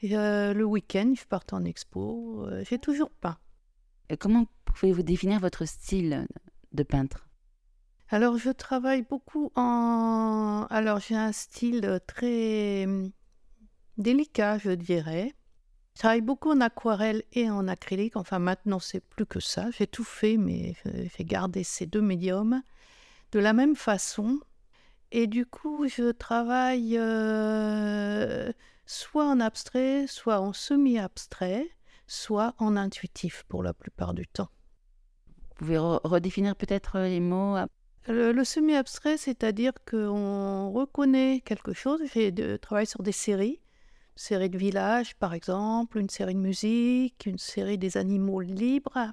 euh, 0.04 0.54
le 0.54 0.66
week-end 0.66 1.14
je 1.16 1.26
parte 1.26 1.54
en 1.54 1.64
expo, 1.64 2.48
j'ai 2.70 2.80
toujours 2.80 3.10
peint. 3.10 3.38
Et 4.10 4.18
comment 4.18 4.46
pouvez-vous 4.66 5.04
définir 5.04 5.40
votre 5.40 5.66
style 5.66 6.28
de 6.72 6.84
peintre? 6.84 7.28
Alors, 8.10 8.38
je 8.38 8.52
travaille 8.52 9.02
beaucoup 9.02 9.52
en... 9.56 10.68
Alors, 10.70 11.00
j'ai 11.00 11.16
un 11.16 11.32
style 11.32 12.00
très 12.06 12.86
hum, 12.86 13.12
délicat, 13.98 14.60
je 14.60 14.72
dirais. 14.72 15.34
Je 15.96 16.00
travaille 16.00 16.22
beaucoup 16.22 16.52
en 16.52 16.62
aquarelle 16.62 17.24
et 17.32 17.50
en 17.50 17.68
acrylique. 17.68 18.16
Enfin, 18.16 18.40
maintenant, 18.40 18.80
c'est 18.80 19.00
plus 19.00 19.26
que 19.26 19.40
ça. 19.40 19.72
J'ai 19.72 19.88
tout 19.88 20.04
fait, 20.04 20.38
mais 20.38 20.76
j'ai 20.86 21.24
gardé 21.24 21.64
ces 21.64 21.86
deux 21.86 22.02
médiums 22.02 22.62
de 23.32 23.40
la 23.40 23.54
même 23.54 23.76
façon. 23.76 24.40
Et 25.12 25.28
du 25.28 25.46
coup, 25.46 25.88
je 25.88 26.12
travaille 26.12 26.98
euh, 27.00 28.52
soit 28.86 29.26
en 29.26 29.40
abstrait, 29.40 30.06
soit 30.08 30.40
en 30.40 30.54
semi-abstrait, 30.54 31.68
soit 32.08 32.54
en 32.58 32.76
intuitif 32.76 33.44
pour 33.48 33.64
la 33.64 33.74
plupart 33.74 34.14
du 34.14 34.28
temps. 34.28 34.50
Vous 35.28 35.66
pouvez 35.66 35.78
redéfinir 35.78 36.56
peut-être 36.56 37.00
les 37.00 37.20
mots 37.20 37.58
Le, 38.08 38.44
semi-abstrait, 38.44 39.18
c'est-à-dire 39.18 39.74
qu'on 39.90 40.72
reconnaît 40.72 41.42
quelque 41.46 41.74
chose. 41.74 42.02
J'ai 42.14 42.32
de, 42.32 42.58
travaille 42.58 42.88
sur 42.88 43.04
des 43.04 43.12
séries, 43.12 43.62
une 44.16 44.22
série 44.22 44.50
de 44.50 44.58
villages 44.58 45.16
par 45.16 45.34
exemple, 45.34 45.98
une 45.98 46.10
série 46.10 46.36
de 46.36 46.40
musique, 46.40 47.26
une 47.26 47.38
série 47.38 47.78
des 47.78 47.98
animaux 47.98 48.42
libres. 48.42 49.12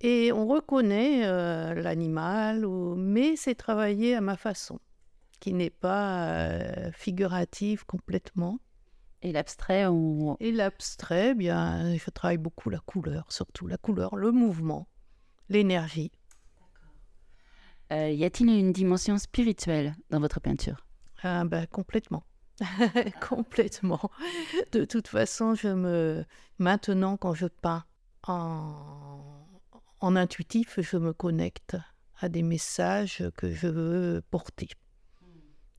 Et 0.00 0.32
on 0.32 0.46
reconnaît 0.46 1.26
euh, 1.26 1.74
l'animal, 1.74 2.64
mais 2.96 3.34
c'est 3.34 3.56
travaillé 3.56 4.14
à 4.14 4.20
ma 4.20 4.36
façon, 4.36 4.78
qui 5.40 5.52
n'est 5.52 5.70
pas 5.70 6.28
euh, 6.28 6.92
figurative 6.92 7.84
complètement. 7.84 8.60
Et 9.22 9.32
l'abstrait. 9.32 9.84
Et 10.40 10.52
l'abstrait, 10.52 11.34
bien, 11.34 11.96
je 11.96 12.10
travaille 12.10 12.38
beaucoup 12.38 12.70
la 12.70 12.78
couleur, 12.78 13.26
surtout 13.30 13.66
la 13.66 13.76
couleur, 13.76 14.16
le 14.16 14.30
mouvement, 14.30 14.88
l'énergie. 15.48 16.12
Euh, 17.92 18.10
y 18.10 18.24
a-t-il 18.24 18.50
une 18.50 18.72
dimension 18.72 19.18
spirituelle 19.18 19.96
dans 20.10 20.20
votre 20.20 20.40
peinture? 20.40 20.86
Ah, 21.22 21.44
ben, 21.44 21.66
Complètement. 21.66 22.24
complètement. 23.28 24.10
De 24.72 24.84
toute 24.84 25.08
façon, 25.08 25.54
je 25.54 25.68
me... 25.68 26.24
maintenant, 26.58 27.16
quand 27.16 27.34
je 27.34 27.46
peins 27.46 27.84
en... 28.26 29.46
en 30.00 30.16
intuitif, 30.16 30.80
je 30.80 30.96
me 30.96 31.12
connecte 31.12 31.76
à 32.20 32.28
des 32.28 32.42
messages 32.42 33.24
que 33.36 33.50
je 33.52 33.68
veux 33.68 34.22
porter. 34.30 34.68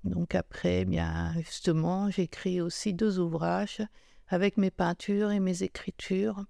Donc 0.04 0.36
après, 0.36 0.82
eh 0.82 0.86
bien 0.86 1.34
justement, 1.38 2.10
j'écris 2.10 2.62
aussi 2.62 2.94
deux 2.94 3.20
ouvrages 3.20 3.82
avec 4.28 4.58
mes 4.58 4.72
peintures 4.72 5.32
et 5.32 5.40
mes 5.40 5.64
écritures 5.64 6.46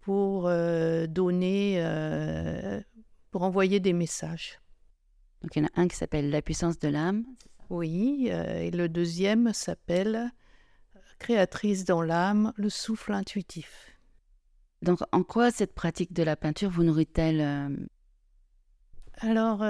pour 0.00 0.48
euh, 0.48 1.06
donner, 1.06 1.76
euh, 1.78 2.80
pour 3.30 3.42
envoyer 3.42 3.80
des 3.80 3.92
messages. 3.92 4.60
Donc 5.42 5.56
il 5.56 5.62
y 5.62 5.64
en 5.64 5.68
a 5.68 5.80
un 5.80 5.88
qui 5.88 5.96
s'appelle 5.96 6.30
La 6.30 6.42
puissance 6.42 6.78
de 6.78 6.88
l'âme. 6.88 7.24
Oui, 7.70 8.28
euh, 8.30 8.60
et 8.60 8.70
le 8.70 8.88
deuxième 8.88 9.52
s'appelle 9.52 10.30
Créatrice 11.18 11.84
dans 11.84 12.02
l'âme, 12.02 12.52
le 12.56 12.68
souffle 12.68 13.12
intuitif. 13.12 13.96
Donc 14.82 14.98
en 15.12 15.22
quoi 15.22 15.50
cette 15.50 15.74
pratique 15.74 16.12
de 16.12 16.22
la 16.22 16.36
peinture 16.36 16.68
vous 16.68 16.82
nourrit-elle 16.82 17.88
Alors, 19.18 19.60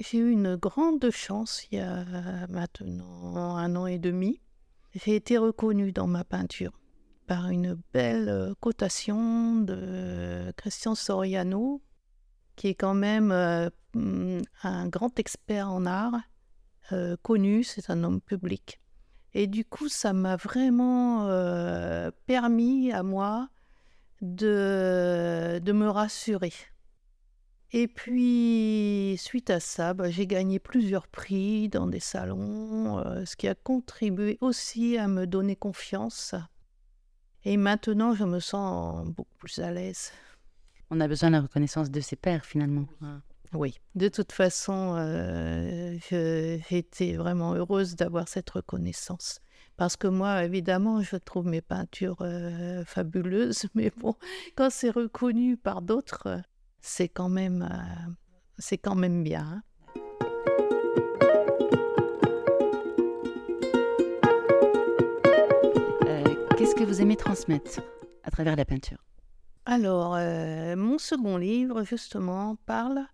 j'ai 0.00 0.18
eu 0.18 0.30
une 0.30 0.56
grande 0.56 1.10
chance 1.10 1.66
il 1.70 1.78
y 1.78 1.80
a 1.80 2.04
maintenant 2.48 3.56
un 3.56 3.74
an 3.76 3.86
et 3.86 3.98
demi. 3.98 4.40
J'ai 4.94 5.16
été 5.16 5.38
reconnue 5.38 5.92
dans 5.92 6.06
ma 6.06 6.24
peinture 6.24 6.78
par 7.26 7.50
une 7.50 7.78
belle 7.92 8.28
euh, 8.28 8.54
cotation 8.60 9.60
de 9.60 10.50
Christian 10.56 10.94
Soriano, 10.94 11.82
qui 12.56 12.68
est 12.68 12.74
quand 12.74 12.94
même 12.94 13.30
euh, 13.32 13.68
mm, 13.94 14.40
un 14.62 14.88
grand 14.88 15.18
expert 15.18 15.70
en 15.70 15.84
art, 15.84 16.14
euh, 16.92 17.16
connu, 17.22 17.64
c'est 17.64 17.90
un 17.90 18.02
homme 18.02 18.20
public. 18.20 18.80
Et 19.34 19.46
du 19.46 19.64
coup, 19.64 19.88
ça 19.88 20.14
m'a 20.14 20.36
vraiment 20.36 21.28
permis 22.26 22.90
à 22.92 23.02
moi 23.02 23.50
de, 24.22 25.60
de 25.62 25.72
me 25.72 25.88
rassurer 25.90 26.54
et 27.72 27.86
puis, 27.86 29.16
suite 29.18 29.50
à 29.50 29.60
ça, 29.60 29.92
bah, 29.92 30.10
j'ai 30.10 30.26
gagné 30.26 30.58
plusieurs 30.58 31.06
prix 31.06 31.68
dans 31.68 31.86
des 31.86 32.00
salons, 32.00 32.98
euh, 32.98 33.26
ce 33.26 33.36
qui 33.36 33.46
a 33.46 33.54
contribué 33.54 34.38
aussi 34.40 34.96
à 34.96 35.06
me 35.06 35.26
donner 35.26 35.54
confiance. 35.54 36.34
Et 37.44 37.58
maintenant, 37.58 38.14
je 38.14 38.24
me 38.24 38.40
sens 38.40 39.06
beaucoup 39.08 39.34
plus 39.38 39.58
à 39.58 39.70
l'aise. 39.70 40.12
On 40.90 41.00
a 41.00 41.08
besoin 41.08 41.28
de 41.28 41.34
la 41.34 41.42
reconnaissance 41.42 41.90
de 41.90 42.00
ses 42.00 42.16
pairs, 42.16 42.46
finalement. 42.46 42.86
Oui, 43.52 43.78
de 43.94 44.08
toute 44.08 44.32
façon, 44.32 44.94
euh, 44.96 45.96
j'ai 46.08 46.62
été 46.70 47.16
vraiment 47.16 47.54
heureuse 47.54 47.96
d'avoir 47.96 48.28
cette 48.28 48.48
reconnaissance. 48.48 49.40
Parce 49.76 49.96
que 49.96 50.08
moi, 50.08 50.42
évidemment, 50.44 51.02
je 51.02 51.16
trouve 51.16 51.46
mes 51.46 51.60
peintures 51.60 52.22
euh, 52.22 52.84
fabuleuses, 52.84 53.66
mais 53.74 53.92
bon, 53.96 54.14
quand 54.56 54.70
c'est 54.70 54.90
reconnu 54.90 55.58
par 55.58 55.82
d'autres, 55.82 56.40
c'est 56.80 57.08
quand 57.08 57.28
même, 57.28 57.62
euh, 57.62 58.12
c'est 58.58 58.78
quand 58.78 58.94
même 58.94 59.22
bien. 59.22 59.44
Hein. 59.44 59.62
Euh, 66.06 66.24
qu'est-ce 66.56 66.74
que 66.74 66.84
vous 66.84 67.00
aimez 67.00 67.16
transmettre 67.16 67.80
à 68.24 68.30
travers 68.30 68.56
la 68.56 68.64
peinture? 68.64 68.98
Alors, 69.66 70.14
euh, 70.16 70.76
mon 70.76 70.98
second 70.98 71.36
livre, 71.36 71.82
justement, 71.84 72.56
parle 72.66 73.06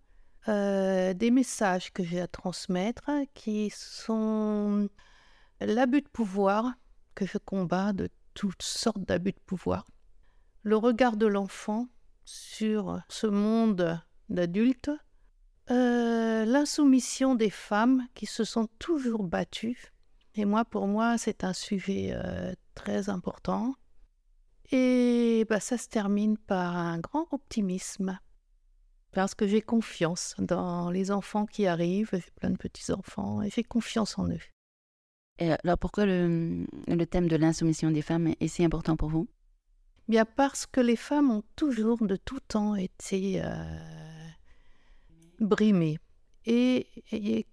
des 0.47 1.31
messages 1.31 1.91
que 1.91 2.03
j'ai 2.03 2.21
à 2.21 2.27
transmettre 2.27 3.09
qui 3.33 3.71
sont 3.71 4.87
l'abus 5.59 6.01
de 6.01 6.07
pouvoir 6.07 6.71
que 7.15 7.25
je 7.25 7.39
combats 7.39 7.93
de 7.93 8.09
toutes 8.35 8.61
sortes 8.61 9.01
d'abus 9.01 9.31
de 9.31 9.39
pouvoir, 9.45 9.87
le 10.61 10.77
regard 10.77 11.17
de 11.17 11.25
l'enfant 11.25 11.87
sur 12.25 12.99
ce 13.07 13.27
monde 13.27 13.99
d'adultes, 14.29 14.91
euh, 15.71 16.45
l'insoumission 16.45 17.35
des 17.35 17.49
femmes 17.49 18.07
qui 18.13 18.25
se 18.25 18.43
sont 18.43 18.67
toujours 18.79 19.23
battues. 19.23 19.93
Et 20.35 20.45
moi, 20.45 20.65
pour 20.65 20.87
moi, 20.87 21.17
c'est 21.17 21.43
un 21.43 21.53
sujet 21.53 22.11
euh, 22.13 22.53
très 22.73 23.09
important. 23.09 23.75
Et 24.71 25.45
bah, 25.49 25.59
ça 25.59 25.77
se 25.77 25.87
termine 25.87 26.37
par 26.37 26.75
un 26.75 26.99
grand 26.99 27.27
optimisme. 27.31 28.19
Parce 29.11 29.33
que 29.33 29.47
j'ai 29.47 29.61
confiance 29.61 30.35
dans 30.39 30.89
les 30.89 31.09
enfants 31.09 31.45
qui 31.45 31.67
arrivent. 31.67 32.09
J'ai 32.11 32.31
plein 32.35 32.49
de 32.49 32.57
petits-enfants 32.57 33.41
et 33.41 33.49
j'ai 33.49 33.63
confiance 33.63 34.19
en 34.19 34.27
eux. 34.27 34.41
Et 35.39 35.51
alors 35.51 35.77
pourquoi 35.77 36.05
le 36.05 36.65
thème 37.09 37.27
de 37.27 37.35
l'insoumission 37.35 37.91
des 37.91 38.01
femmes 38.01 38.33
est 38.39 38.47
si 38.47 38.63
important 38.63 38.97
pour 38.97 39.09
vous? 39.09 39.27
Bien 40.07 40.25
parce 40.25 40.65
que 40.65 40.81
les 40.81 40.95
femmes 40.95 41.31
ont 41.31 41.43
toujours 41.55 42.05
de 42.05 42.15
tout 42.15 42.39
temps 42.39 42.75
été 42.75 43.41
euh, 43.43 44.27
brimées. 45.39 45.97
Et, 46.45 46.87
il 47.11 47.43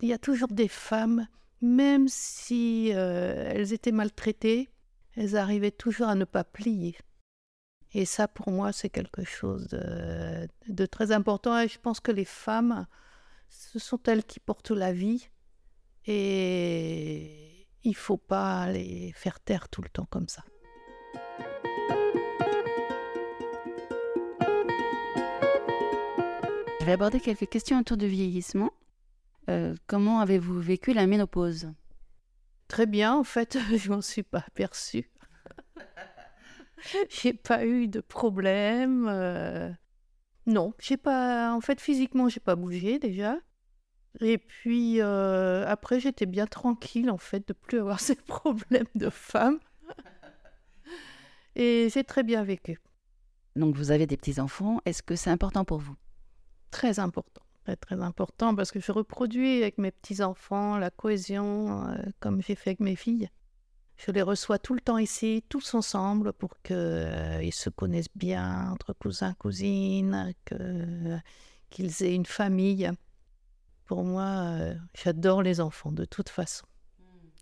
y 0.00 0.12
a 0.14 0.18
toujours 0.18 0.48
des 0.48 0.68
femmes, 0.68 1.26
même 1.60 2.08
si 2.08 2.90
euh, 2.94 3.50
elles 3.54 3.74
étaient 3.74 3.92
maltraitées, 3.92 4.70
elles 5.14 5.36
arrivaient 5.36 5.70
toujours 5.70 6.08
à 6.08 6.14
ne 6.14 6.24
pas 6.24 6.44
plier. 6.44 6.96
Et 7.92 8.06
ça, 8.06 8.28
pour 8.28 8.50
moi, 8.50 8.72
c'est 8.72 8.88
quelque 8.88 9.24
chose 9.24 9.68
de, 9.68 10.48
de, 10.68 10.86
très 10.86 11.12
important. 11.12 11.58
Et 11.58 11.68
je 11.68 11.78
pense 11.78 12.00
que 12.00 12.12
les 12.12 12.24
femmes, 12.24 12.86
ce 13.50 13.78
sont 13.78 14.00
elles 14.06 14.24
qui 14.24 14.40
portent 14.40 14.70
la 14.70 14.92
vie. 14.92 15.28
Et 16.06 17.68
il 17.82 17.90
ne 17.90 17.96
faut 17.96 18.16
pas 18.16 18.70
les 18.70 19.12
faire 19.12 19.40
taire 19.40 19.68
tout 19.68 19.82
le 19.82 19.88
temps 19.90 20.06
comme 20.08 20.28
ça. 20.28 20.44
Je 26.80 26.84
vais 26.86 26.92
aborder 26.92 27.20
quelques 27.20 27.48
questions 27.48 27.78
autour 27.78 27.96
du 27.96 28.06
vieillissement. 28.06 28.72
Euh, 29.48 29.74
comment 29.86 30.20
avez-vous 30.20 30.60
vécu 30.60 30.92
la 30.92 31.06
ménopause? 31.06 31.72
Très 32.68 32.86
bien, 32.86 33.14
en 33.14 33.24
fait, 33.24 33.58
je 33.76 33.90
m'en 33.90 34.00
suis 34.00 34.22
pas 34.22 34.44
aperçue. 34.46 35.10
j'ai 37.08 37.32
pas 37.32 37.66
eu 37.66 37.88
de 37.88 38.00
problème. 38.00 39.06
Euh, 39.08 39.70
non, 40.46 40.72
j'ai 40.78 40.96
pas. 40.96 41.52
En 41.52 41.60
fait, 41.60 41.80
physiquement, 41.80 42.28
j'ai 42.28 42.40
pas 42.40 42.56
bougé 42.56 42.98
déjà. 42.98 43.36
Et 44.20 44.38
puis 44.38 45.00
euh, 45.00 45.64
après, 45.66 46.00
j'étais 46.00 46.26
bien 46.26 46.46
tranquille 46.46 47.10
en 47.10 47.18
fait 47.18 47.46
de 47.46 47.52
plus 47.52 47.78
avoir 47.78 48.00
ces 48.00 48.16
problèmes 48.16 48.88
de 48.94 49.10
femme. 49.10 49.60
Et 51.56 51.88
j'ai 51.92 52.04
très 52.04 52.22
bien 52.22 52.44
vécu. 52.44 52.80
Donc 53.56 53.76
vous 53.76 53.90
avez 53.90 54.06
des 54.06 54.16
petits 54.16 54.40
enfants. 54.40 54.80
Est-ce 54.84 55.02
que 55.02 55.16
c'est 55.16 55.30
important 55.30 55.64
pour 55.64 55.78
vous? 55.78 55.96
Très 56.70 56.98
important. 56.98 57.42
Très, 57.64 57.76
très 57.76 58.00
important 58.00 58.54
parce 58.54 58.70
que 58.70 58.80
je 58.80 58.92
reproduis 58.92 59.58
avec 59.62 59.76
mes 59.78 59.90
petits-enfants 59.90 60.78
la 60.78 60.90
cohésion 60.90 61.88
euh, 61.88 61.96
comme 62.20 62.40
j'ai 62.42 62.54
fait 62.54 62.70
avec 62.70 62.80
mes 62.80 62.96
filles. 62.96 63.28
Je 63.96 64.10
les 64.12 64.22
reçois 64.22 64.58
tout 64.58 64.72
le 64.72 64.80
temps 64.80 64.96
ici, 64.96 65.44
tous 65.50 65.74
ensemble, 65.74 66.32
pour 66.32 66.54
qu'ils 66.62 67.52
se 67.52 67.68
connaissent 67.68 68.14
bien 68.14 68.70
entre 68.70 68.94
cousins, 68.94 69.34
cousines, 69.34 70.32
qu'ils 71.68 72.02
aient 72.02 72.14
une 72.14 72.24
famille. 72.24 72.90
Pour 73.84 74.04
moi, 74.04 74.56
j'adore 74.94 75.42
les 75.42 75.60
enfants 75.60 75.92
de 75.92 76.06
toute 76.06 76.30
façon. 76.30 76.64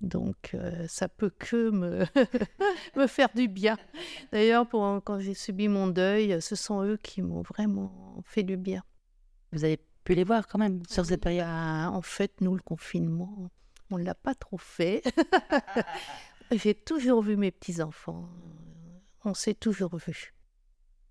Donc, 0.01 0.57
ça 0.89 1.09
peut 1.09 1.31
que 1.31 1.71
me, 1.71 2.05
me 2.97 3.07
faire 3.07 3.29
du 3.35 3.49
bien. 3.49 3.77
D'ailleurs, 4.33 4.69
quand 4.69 5.19
j'ai 5.19 5.35
subi 5.35 5.69
mon 5.69 5.89
deuil, 5.89 6.41
ce 6.41 6.55
sont 6.57 6.83
eux 6.83 6.97
qui 6.97 7.23
m'ont 7.23 7.43
vraiment 7.43 8.23
fait 8.25 8.43
du 8.43 8.57
bien. 8.57 8.83
Vous 9.53 9.65
avez 9.65 9.79
pu 10.05 10.15
les 10.15 10.25
voir 10.25 10.47
quand 10.47 10.59
même 10.59 10.83
sur 10.89 11.05
cette 11.05 11.23
période 11.23 11.47
bah, 11.47 11.91
En 11.93 12.03
fait, 12.03 12.41
nous, 12.41 12.55
le 12.55 12.63
confinement, 12.63 13.51
on 13.91 13.99
ne 13.99 14.05
l'a 14.05 14.15
pas 14.15 14.35
trop 14.35 14.59
fait. 14.59 15.03
j'ai 16.51 16.75
toujours 16.75 17.23
vu 17.23 17.37
mes 17.37 17.51
petits-enfants. 17.51 18.29
On 19.25 19.35
s'est 19.35 19.55
toujours 19.55 19.97
vus. 19.97 20.35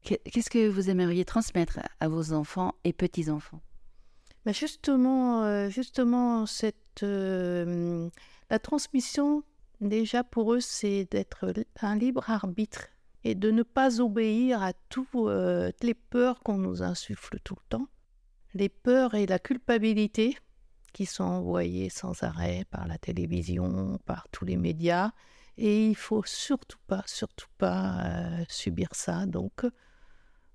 Qu'est-ce 0.02 0.50
que 0.50 0.70
vous 0.70 0.90
aimeriez 0.90 1.26
transmettre 1.26 1.80
à 2.00 2.08
vos 2.08 2.32
enfants 2.32 2.76
et 2.84 2.94
petits-enfants? 2.94 3.62
Bah, 4.48 4.52
Justement, 4.54 5.70
justement 5.70 6.48
cette 6.48 7.04
la 8.50 8.60
transmission, 8.60 9.44
déjà 9.82 10.24
pour 10.24 10.54
eux, 10.54 10.62
c'est 10.62 11.06
d'être 11.12 11.54
un 11.82 11.96
libre 11.96 12.30
arbitre 12.30 12.88
et 13.24 13.36
de 13.36 13.52
ne 13.52 13.64
pas 13.64 14.00
obéir 14.00 14.64
à 14.64 14.72
toutes 14.90 15.08
euh, 15.16 15.72
les 15.82 15.94
peurs 15.94 16.40
qu'on 16.42 16.58
nous 16.58 16.82
insuffle 16.82 17.40
tout 17.44 17.56
le 17.56 17.68
temps. 17.70 17.88
Les 18.54 18.70
peurs 18.70 19.16
et 19.16 19.26
la 19.26 19.40
culpabilité 19.40 20.38
qui 20.94 21.06
sont 21.06 21.26
envoyées 21.26 21.90
sans 21.90 22.24
arrêt 22.24 22.64
par 22.72 22.88
la 22.88 22.98
télévision, 22.98 24.00
par 24.06 24.28
tous 24.32 24.46
les 24.46 24.56
médias. 24.56 25.12
Et 25.58 25.88
il 25.88 25.96
faut 25.96 26.24
surtout 26.24 26.80
pas, 26.88 27.04
surtout 27.06 27.50
pas 27.58 28.00
euh, 28.06 28.46
subir 28.48 28.90
ça. 28.94 29.26
Donc, 29.26 29.66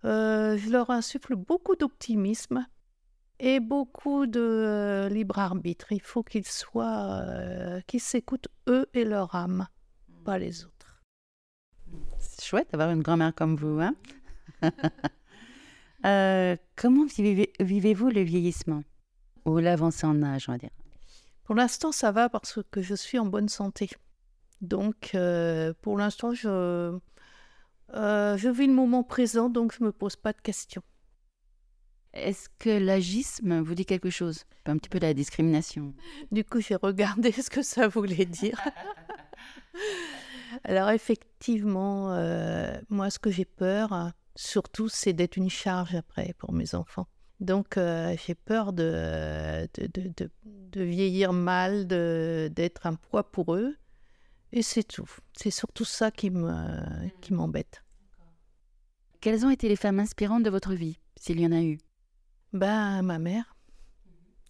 euh, 0.04 0.56
je 0.56 0.70
leur 0.70 0.90
insuffle 0.90 1.36
beaucoup 1.36 1.76
d'optimisme 1.76 2.66
et 3.42 3.58
beaucoup 3.58 4.26
de 4.26 4.40
euh, 4.40 5.08
libre 5.08 5.40
arbitre. 5.40 5.90
Il 5.90 6.00
faut 6.00 6.22
qu'ils 6.22 6.46
soient, 6.46 7.20
euh, 7.26 7.80
qu'ils 7.88 8.00
s'écoutent 8.00 8.48
eux 8.68 8.86
et 8.94 9.04
leur 9.04 9.34
âme, 9.34 9.66
pas 10.24 10.38
les 10.38 10.64
autres. 10.64 11.02
C'est 12.18 12.44
chouette 12.44 12.68
d'avoir 12.70 12.90
une 12.90 13.02
grand-mère 13.02 13.34
comme 13.34 13.56
vous. 13.56 13.80
Hein 13.80 13.94
euh, 16.06 16.56
comment 16.76 17.04
vivez-vous 17.04 18.08
le 18.08 18.20
vieillissement? 18.20 18.84
Ou 19.44 19.58
l'avancée 19.58 20.06
en 20.06 20.22
âge, 20.22 20.48
on 20.48 20.52
va 20.52 20.58
dire? 20.58 20.70
Pour 21.42 21.56
l'instant, 21.56 21.90
ça 21.90 22.12
va 22.12 22.28
parce 22.28 22.60
que 22.70 22.80
je 22.80 22.94
suis 22.94 23.18
en 23.18 23.26
bonne 23.26 23.48
santé. 23.48 23.90
Donc, 24.60 25.16
pour 25.82 25.98
l'instant, 25.98 26.32
je, 26.32 26.96
je 27.92 28.48
vis 28.48 28.68
le 28.68 28.72
moment 28.72 29.02
présent, 29.02 29.50
donc 29.50 29.72
je 29.72 29.82
ne 29.82 29.86
me 29.86 29.92
pose 29.92 30.14
pas 30.14 30.32
de 30.32 30.40
questions. 30.40 30.84
Est-ce 32.14 32.48
que 32.58 32.68
l'agisme 32.68 33.60
vous 33.60 33.74
dit 33.74 33.86
quelque 33.86 34.10
chose? 34.10 34.44
Un 34.66 34.76
petit 34.76 34.90
peu 34.90 34.98
la 34.98 35.14
discrimination. 35.14 35.94
Du 36.30 36.44
coup, 36.44 36.60
j'ai 36.60 36.76
regardé 36.76 37.32
ce 37.42 37.48
que 37.48 37.62
ça 37.62 37.88
voulait 37.88 38.26
dire. 38.26 38.60
Alors 40.64 40.90
effectivement, 40.90 42.12
euh, 42.12 42.78
moi, 42.90 43.08
ce 43.08 43.18
que 43.18 43.30
j'ai 43.30 43.46
peur, 43.46 44.12
surtout, 44.36 44.88
c'est 44.88 45.14
d'être 45.14 45.36
une 45.36 45.48
charge 45.48 45.94
après 45.94 46.34
pour 46.38 46.52
mes 46.52 46.74
enfants. 46.74 47.06
Donc, 47.40 47.76
euh, 47.76 48.14
j'ai 48.24 48.34
peur 48.34 48.72
de 48.72 49.66
de, 49.74 50.30
de, 50.70 50.82
vieillir 50.82 51.32
mal, 51.32 51.86
d'être 51.86 52.86
un 52.86 52.94
poids 52.94 53.24
pour 53.24 53.54
eux. 53.54 53.74
Et 54.52 54.62
c'est 54.62 54.84
tout. 54.84 55.10
C'est 55.32 55.50
surtout 55.50 55.86
ça 55.86 56.10
qui 56.10 56.30
m'embête. 56.30 57.82
Quelles 59.22 59.46
ont 59.46 59.50
été 59.50 59.68
les 59.68 59.76
femmes 59.76 59.98
inspirantes 59.98 60.42
de 60.42 60.50
votre 60.50 60.74
vie, 60.74 60.98
s'il 61.16 61.40
y 61.40 61.46
en 61.46 61.52
a 61.52 61.62
eu? 61.62 61.78
Ben, 62.52 63.02
ma 63.02 63.18
mère, 63.18 63.56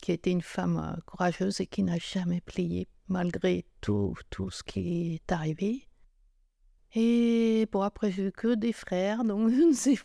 qui 0.00 0.12
était 0.12 0.30
une 0.30 0.42
femme 0.42 0.78
euh, 0.78 1.00
courageuse 1.06 1.60
et 1.60 1.66
qui 1.66 1.82
n'a 1.82 1.98
jamais 1.98 2.40
plié 2.40 2.88
malgré 3.08 3.64
tout, 3.80 4.14
tout 4.30 4.50
ce 4.50 4.62
qui 4.62 5.14
est 5.14 5.32
arrivé. 5.32 5.88
Et 6.94 7.68
bon, 7.70 7.82
après, 7.82 8.10
j'ai 8.10 8.26
eu 8.26 8.32
que 8.32 8.54
des 8.54 8.72
frères, 8.72 9.24
donc 9.24 9.50
je 9.50 9.62
ne 9.62 9.72
sais 9.72 9.96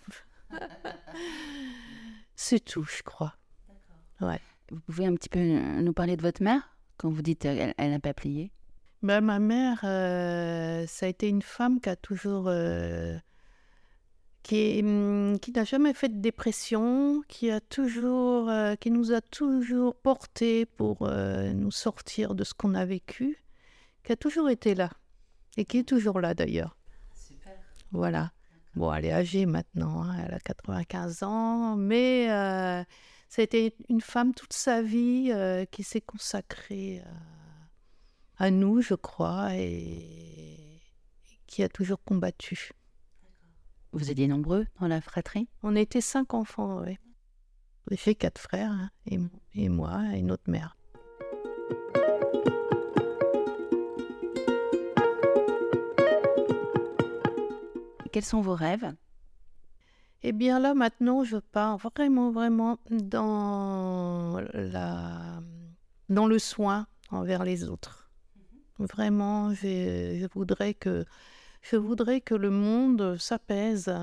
pas. 0.50 0.60
C'est 2.36 2.64
tout, 2.64 2.84
je 2.84 3.02
crois. 3.04 3.36
Ouais. 4.22 4.40
Vous 4.70 4.80
pouvez 4.82 5.06
un 5.06 5.16
petit 5.16 5.30
peu 5.30 5.40
nous 5.40 5.94
parler 5.94 6.18
de 6.18 6.22
votre 6.22 6.44
mère 6.44 6.78
quand 6.98 7.10
vous 7.10 7.22
dites 7.22 7.42
qu'elle 7.42 7.74
n'a 7.78 8.00
pas 8.00 8.14
plié? 8.14 8.52
Ben, 9.02 9.22
Ma 9.22 9.40
mère, 9.40 9.82
euh, 9.84 10.86
ça 10.88 11.06
a 11.06 11.10
été 11.10 11.28
une 11.30 11.42
femme 11.42 11.80
qui 11.80 11.90
a 11.90 11.96
toujours 11.96 12.48
euh, 12.48 13.18
Hum, 14.50 15.40
qui, 15.42 15.52
n'a 15.52 15.66
jamais 15.66 15.94
fait 15.94 16.08
de 16.08 16.22
dépression, 16.22 17.22
qui, 17.28 17.52
a 17.52 17.60
toujours, 17.60 18.50
euh, 18.50 18.76
qui 18.76 18.92
nous 18.92 19.12
a 19.12 19.20
toujours 19.20 19.96
porté 19.96 20.66
pour 20.66 21.00
euh, 21.02 21.52
nous 21.52 21.72
sortir 21.72 22.34
de 22.34 22.46
ce 22.46 22.54
qu'on 22.54 22.74
a 22.74 22.86
vécu, 22.86 23.44
qui 24.04 24.14
a 24.14 24.16
toujours 24.16 24.50
été 24.50 24.74
là 24.74 24.90
et 25.58 25.66
qui 25.66 25.80
est 25.80 25.84
toujours 25.84 26.22
là 26.22 26.34
d'ailleurs. 26.34 26.78
Super. 27.14 27.58
Voilà. 27.92 28.32
Bon, 28.76 28.94
elle 28.94 29.06
est 29.06 29.12
âgée 29.12 29.46
maintenant, 29.46 30.04
hein, 30.04 30.16
elle 30.26 30.34
a 30.34 30.40
95 30.40 31.24
ans, 31.24 31.76
mais 31.76 32.32
euh, 32.32 32.84
ça 33.28 33.42
a 33.42 33.44
été 33.44 33.76
une 33.90 34.02
femme 34.02 34.34
toute 34.34 34.54
sa 34.54 34.82
vie 34.82 35.34
qui 35.72 35.84
s'est 35.84 36.02
consacrée 36.02 37.02
à 38.38 38.52
nous, 38.52 38.82
je 38.82 38.94
crois, 38.94 39.56
et 39.56 40.80
qui 41.48 41.64
a 41.64 41.70
toujours 41.70 42.02
combattu. 42.04 42.72
Vous 43.94 44.12
étiez 44.12 44.28
nombreux 44.28 44.68
dans 44.80 44.88
la 44.88 45.02
fratrie? 45.02 45.48
On 45.64 45.76
était 45.76 46.02
cinq 46.02 46.34
enfants, 46.34 46.82
oui. 46.84 46.98
J'ai 47.90 47.98
fait 47.98 48.16
quatre 48.16 48.40
frères 48.40 48.72
hein, 48.72 48.90
et, 49.06 49.20
et 49.54 49.70
moi 49.70 50.02
et 50.14 50.22
notre 50.22 50.50
mère. 50.50 50.78
Quels 58.12 58.26
sont 58.26 58.42
vos 58.42 58.56
rêves? 58.56 58.94
Eh 60.24 60.32
bien 60.32 60.60
là 60.60 60.74
maintenant, 60.74 61.24
je 61.24 61.38
pars 61.38 61.78
vraiment, 61.78 62.32
vraiment 62.32 62.80
dans, 62.90 64.42
la, 64.54 65.42
dans 66.10 66.26
le 66.28 66.40
soin 66.40 66.88
envers 67.12 67.44
les 67.46 67.70
autres. 67.70 68.10
Vraiment, 68.80 69.54
je 69.54 70.28
voudrais 70.34 70.74
que 70.74 71.06
je 71.70 71.76
voudrais 71.76 72.22
que 72.22 72.36
le 72.36 72.50
monde 72.50 73.18
s'apaise. 73.18 73.94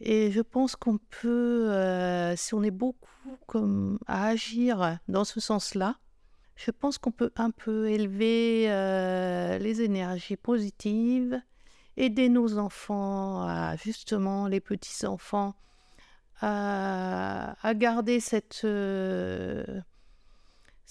Et 0.00 0.30
je 0.30 0.40
pense 0.40 0.76
qu'on 0.76 0.98
peut, 0.98 1.70
euh, 1.70 2.34
si 2.36 2.54
on 2.54 2.62
est 2.62 2.70
beaucoup 2.70 3.08
comme 3.46 3.98
à 4.06 4.28
agir 4.28 4.98
dans 5.08 5.24
ce 5.24 5.40
sens-là, 5.40 5.96
je 6.56 6.70
pense 6.70 6.96
qu'on 6.98 7.12
peut 7.12 7.32
un 7.36 7.50
peu 7.50 7.90
élever 7.90 8.66
euh, 8.70 9.58
les 9.58 9.82
énergies 9.82 10.36
positives, 10.36 11.40
aider 11.96 12.28
nos 12.28 12.56
enfants, 12.58 13.76
justement 13.76 14.46
les 14.46 14.60
petits-enfants, 14.60 15.54
à, 16.40 17.54
garder 17.74 18.20
cette, 18.20 18.62
euh, 18.64 19.80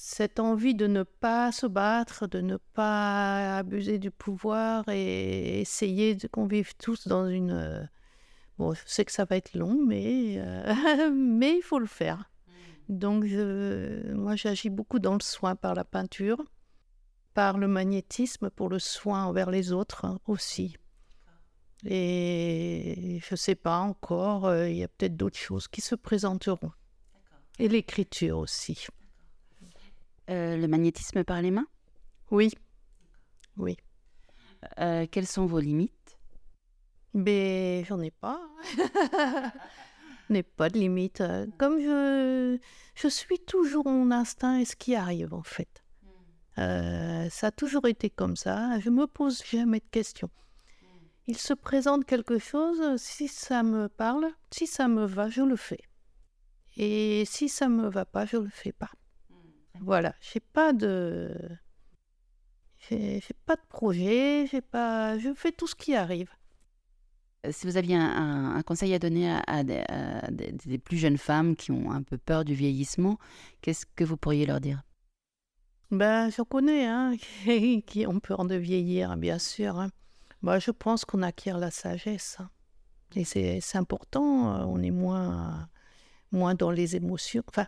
cette 0.02 0.40
envie 0.40 0.76
de 0.76 0.88
ne 0.88 1.04
pas 1.04 1.52
se 1.52 1.68
battre, 1.68 2.26
de 2.26 2.40
ne 2.40 2.56
pas 2.56 3.58
abuser 3.58 4.00
du 4.00 4.12
pouvoir 4.12 4.88
et 4.88 5.60
essayer 5.60 6.16
de 6.16 6.26
qu'on 6.28 6.48
vive 6.48 6.74
tous 6.78 7.10
dans 7.10 7.28
une... 7.28 7.52
Euh, 7.52 7.84
bon, 8.58 8.74
je 8.74 8.80
sais 8.86 9.04
que 9.04 9.12
ça 9.12 9.26
va 9.26 9.36
être 9.36 9.56
long, 9.56 9.78
mais, 9.86 10.36
euh, 10.38 11.12
mais 11.14 11.58
il 11.58 11.62
faut 11.62 11.80
le 11.80 11.86
faire. 11.86 12.32
Donc, 12.88 13.26
moi, 13.26 14.38
j'agis 14.38 14.70
beaucoup 14.70 15.00
dans 15.00 15.16
le 15.16 15.22
soin 15.22 15.58
par 15.58 15.76
la 15.76 15.84
peinture, 15.84 16.42
par 17.34 17.58
le 17.58 17.68
magnétisme 17.68 18.50
pour 18.50 18.70
le 18.70 18.80
soin 18.80 19.26
envers 19.26 19.52
les 19.52 19.74
autres 19.74 20.06
hein, 20.06 20.20
aussi. 20.28 20.78
Et 21.86 23.20
je 23.22 23.34
ne 23.34 23.38
sais 23.38 23.56
pas 23.56 23.80
encore, 23.80 24.46
euh, 24.46 24.70
il 24.70 24.78
y 24.78 24.84
a 24.84 24.88
peut-être 24.88 25.18
d'autres 25.18 25.38
choses 25.38 25.68
qui 25.68 25.82
se 25.82 25.96
présenteront. 25.96 26.72
Et 27.60 27.68
l'écriture 27.68 28.38
aussi. 28.38 28.88
Euh, 30.30 30.58
le 30.58 30.68
magnétisme 30.68 31.24
par 31.24 31.42
les 31.42 31.50
mains 31.50 31.68
Oui. 32.30 32.52
Oui. 33.58 33.78
Euh, 34.80 35.08
quelles 35.10 35.26
sont 35.26 35.48
vos 35.48 35.60
limites? 35.60 36.20
Ben, 37.16 37.84
j'en 37.86 38.00
ai 38.00 38.12
pas. 38.12 38.40
Je 38.78 39.54
n'ai 40.30 40.44
pas 40.44 40.70
de 40.70 40.78
limites. 40.78 41.24
Comme 41.58 41.80
je, 41.80 42.60
je 42.94 43.08
suis 43.08 43.40
toujours 43.40 43.88
mon 43.88 44.12
instinct 44.12 44.60
et 44.60 44.66
ce 44.66 44.76
qui 44.76 44.96
arrive, 44.96 45.34
en 45.34 45.42
fait. 45.42 45.84
Euh, 46.60 47.28
ça 47.30 47.48
a 47.48 47.52
toujours 47.52 47.88
été 47.88 48.10
comme 48.10 48.36
ça. 48.36 48.80
Je 48.80 48.92
me 48.92 49.08
pose 49.08 49.44
jamais 49.44 49.80
de 49.80 49.90
questions. 49.90 50.30
Il 51.26 51.38
se 51.38 51.54
présente 51.54 52.06
quelque 52.06 52.38
chose, 52.38 53.02
si 53.02 53.28
ça 53.28 53.64
me 53.64 53.88
parle, 53.88 54.28
si 54.52 54.68
ça 54.68 54.88
me 54.88 55.06
va, 55.06 55.30
je 55.30 55.42
le 55.42 55.56
fais. 55.56 55.82
Et 56.76 57.24
si 57.26 57.50
ça 57.50 57.70
me 57.70 57.88
va 57.90 58.06
pas, 58.06 58.26
je 58.26 58.38
le 58.38 58.50
fais 58.50 58.72
pas. 58.72 58.90
Voilà, 59.82 60.16
j'ai 60.20 60.40
pas 60.40 60.74
de 60.74 61.32
j'ai 62.90 63.22
pas 63.46 63.56
de 63.56 63.62
projet, 63.70 64.48
j'ai 64.48 64.62
pas, 64.62 65.18
je 65.20 65.34
fais 65.34 65.52
tout 65.52 65.68
ce 65.68 65.76
qui 65.76 65.96
arrive. 65.96 66.30
Euh, 67.46 67.52
si 67.52 67.66
vous 67.68 67.78
aviez 67.78 67.96
un, 67.96 68.62
conseil 68.64 68.94
à 68.94 69.00
donner 69.00 69.32
à, 69.48 69.64
des, 69.64 70.78
plus 70.78 70.98
jeunes 70.98 71.18
femmes 71.18 71.56
qui 71.56 71.72
ont 71.72 71.92
un 71.92 72.02
peu 72.02 72.18
peur 72.18 72.46
du 72.46 72.54
vieillissement, 72.54 73.18
qu'est-ce 73.62 73.86
que 73.86 74.04
vous 74.04 74.18
pourriez 74.18 74.46
leur 74.46 74.60
dire? 74.60 74.84
Ben, 75.92 76.30
je 76.30 76.42
connais, 76.42 76.86
hein, 76.86 77.16
qui 77.86 78.06
ont 78.08 78.20
peur 78.20 78.46
de 78.46 78.56
vieillir, 78.56 79.18
bien 79.18 79.40
sûr. 79.40 79.80
Hein. 79.80 79.90
Moi, 80.42 80.60
je 80.60 80.72
pense 80.72 81.06
qu'on 81.06 81.22
acquiert 81.22 81.58
la 81.58 81.72
sagesse. 81.72 82.38
Hein. 82.40 82.50
Et 83.16 83.24
c'est 83.24 83.78
important, 83.78 84.56
euh, 84.56 84.66
on 84.68 84.82
est 84.84 84.92
moins, 84.92 85.68
moins 86.32 86.54
dans 86.54 86.72
les 86.72 86.96
émotions. 86.96 87.44
Enfin, 87.48 87.68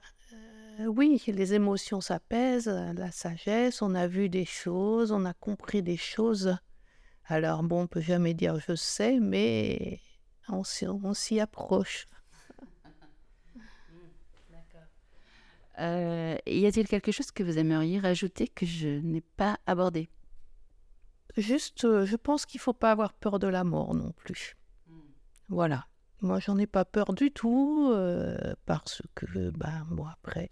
oui, 0.87 1.21
les 1.27 1.53
émotions 1.53 2.01
s'apaisent, 2.01 2.67
la 2.67 3.11
sagesse, 3.11 3.81
on 3.81 3.95
a 3.95 4.07
vu 4.07 4.29
des 4.29 4.45
choses, 4.45 5.11
on 5.11 5.25
a 5.25 5.33
compris 5.33 5.81
des 5.81 5.97
choses. 5.97 6.57
Alors 7.25 7.63
bon, 7.63 7.83
on 7.83 7.87
peut 7.87 8.01
jamais 8.01 8.33
dire 8.33 8.59
je 8.59 8.75
sais, 8.75 9.19
mais 9.19 9.99
on 10.49 10.63
s'y 10.63 11.39
approche. 11.39 12.05
Euh, 15.79 16.37
y 16.45 16.67
a-t-il 16.67 16.87
quelque 16.87 17.11
chose 17.11 17.31
que 17.31 17.41
vous 17.41 17.57
aimeriez 17.57 17.97
rajouter 17.97 18.47
que 18.47 18.67
je 18.67 18.87
n'ai 18.99 19.21
pas 19.21 19.57
abordé? 19.65 20.09
Juste, 21.37 21.85
euh, 21.85 22.05
je 22.05 22.15
pense 22.17 22.45
qu'il 22.45 22.59
ne 22.59 22.63
faut 22.63 22.73
pas 22.73 22.91
avoir 22.91 23.13
peur 23.13 23.39
de 23.39 23.47
la 23.47 23.63
mort 23.63 23.95
non 23.95 24.11
plus. 24.11 24.57
Hmm. 24.87 24.99
Voilà. 25.49 25.87
Moi, 26.21 26.39
j'en 26.39 26.57
ai 26.59 26.67
pas 26.67 26.85
peur 26.85 27.13
du 27.13 27.31
tout 27.31 27.89
euh, 27.93 28.53
parce 28.65 29.01
que, 29.15 29.49
ben, 29.51 29.87
bon, 29.89 30.05
après, 30.05 30.51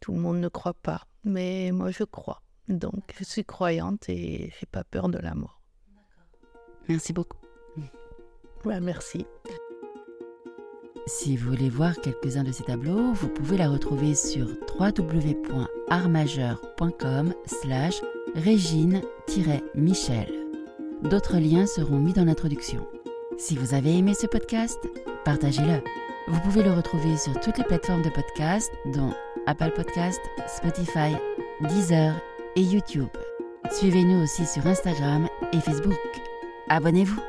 tout 0.00 0.12
le 0.12 0.18
monde 0.18 0.38
ne 0.38 0.48
croit 0.48 0.74
pas. 0.74 1.06
Mais 1.24 1.70
moi, 1.72 1.90
je 1.90 2.04
crois. 2.04 2.42
Donc, 2.68 3.14
je 3.18 3.24
suis 3.24 3.44
croyante 3.44 4.08
et 4.08 4.52
j'ai 4.58 4.66
pas 4.66 4.84
peur 4.84 5.08
de 5.08 5.18
la 5.18 5.34
mort. 5.34 5.60
Merci 6.88 7.12
beaucoup. 7.12 7.38
Ouais, 8.64 8.80
merci. 8.80 9.26
Si 11.06 11.36
vous 11.36 11.50
voulez 11.50 11.68
voir 11.70 11.94
quelques-uns 12.00 12.44
de 12.44 12.52
ces 12.52 12.64
tableaux, 12.64 13.12
vous 13.12 13.28
pouvez 13.28 13.56
la 13.56 13.70
retrouver 13.70 14.14
sur 14.14 14.46
www.artmajeur.com 14.78 17.34
slash 17.46 18.02
régine-michel. 18.34 20.28
D'autres 21.02 21.38
liens 21.38 21.66
seront 21.66 21.98
mis 21.98 22.12
dans 22.12 22.24
l'introduction. 22.24 22.86
Si 23.38 23.56
vous 23.56 23.72
avez 23.72 23.96
aimé 23.96 24.12
ce 24.14 24.26
podcast, 24.26 24.78
partagez-le. 25.24 25.80
Vous 26.26 26.40
pouvez 26.40 26.62
le 26.62 26.72
retrouver 26.72 27.16
sur 27.16 27.40
toutes 27.40 27.56
les 27.56 27.64
plateformes 27.64 28.02
de 28.02 28.10
podcast, 28.10 28.70
dont 28.92 29.14
Apple 29.48 29.72
Podcast, 29.74 30.20
Spotify, 30.46 31.16
Deezer 31.62 32.14
et 32.54 32.60
YouTube. 32.60 33.08
Suivez-nous 33.70 34.22
aussi 34.22 34.44
sur 34.44 34.66
Instagram 34.66 35.26
et 35.54 35.60
Facebook. 35.60 35.98
Abonnez-vous. 36.68 37.20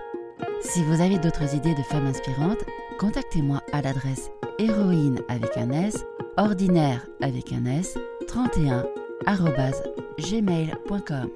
Si 0.62 0.84
vous 0.84 1.00
avez 1.00 1.18
d'autres 1.18 1.56
idées 1.56 1.76
de 1.76 1.82
femmes 1.82 2.08
inspirantes, 2.08 2.66
contactez-moi 3.00 3.62
à 3.72 3.82
l'adresse 3.82 4.30
héroïne 4.58 5.22
avec 5.30 5.56
un 5.56 5.72
S, 5.72 6.06
ordinaire 6.36 7.08
avec 7.22 7.54
un 7.54 7.66
S, 7.66 7.98
31 8.28 8.86
gmail.com. 10.20 11.30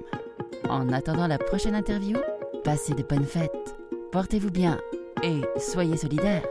En 0.68 0.92
attendant 0.92 1.26
la 1.26 1.38
prochaine 1.38 1.74
interview, 1.74 2.18
passez 2.62 2.92
de 2.92 3.02
bonnes 3.02 3.24
fêtes, 3.24 3.74
portez-vous 4.12 4.50
bien 4.50 4.78
et 5.22 5.40
soyez 5.58 5.96
solidaires. 5.96 6.44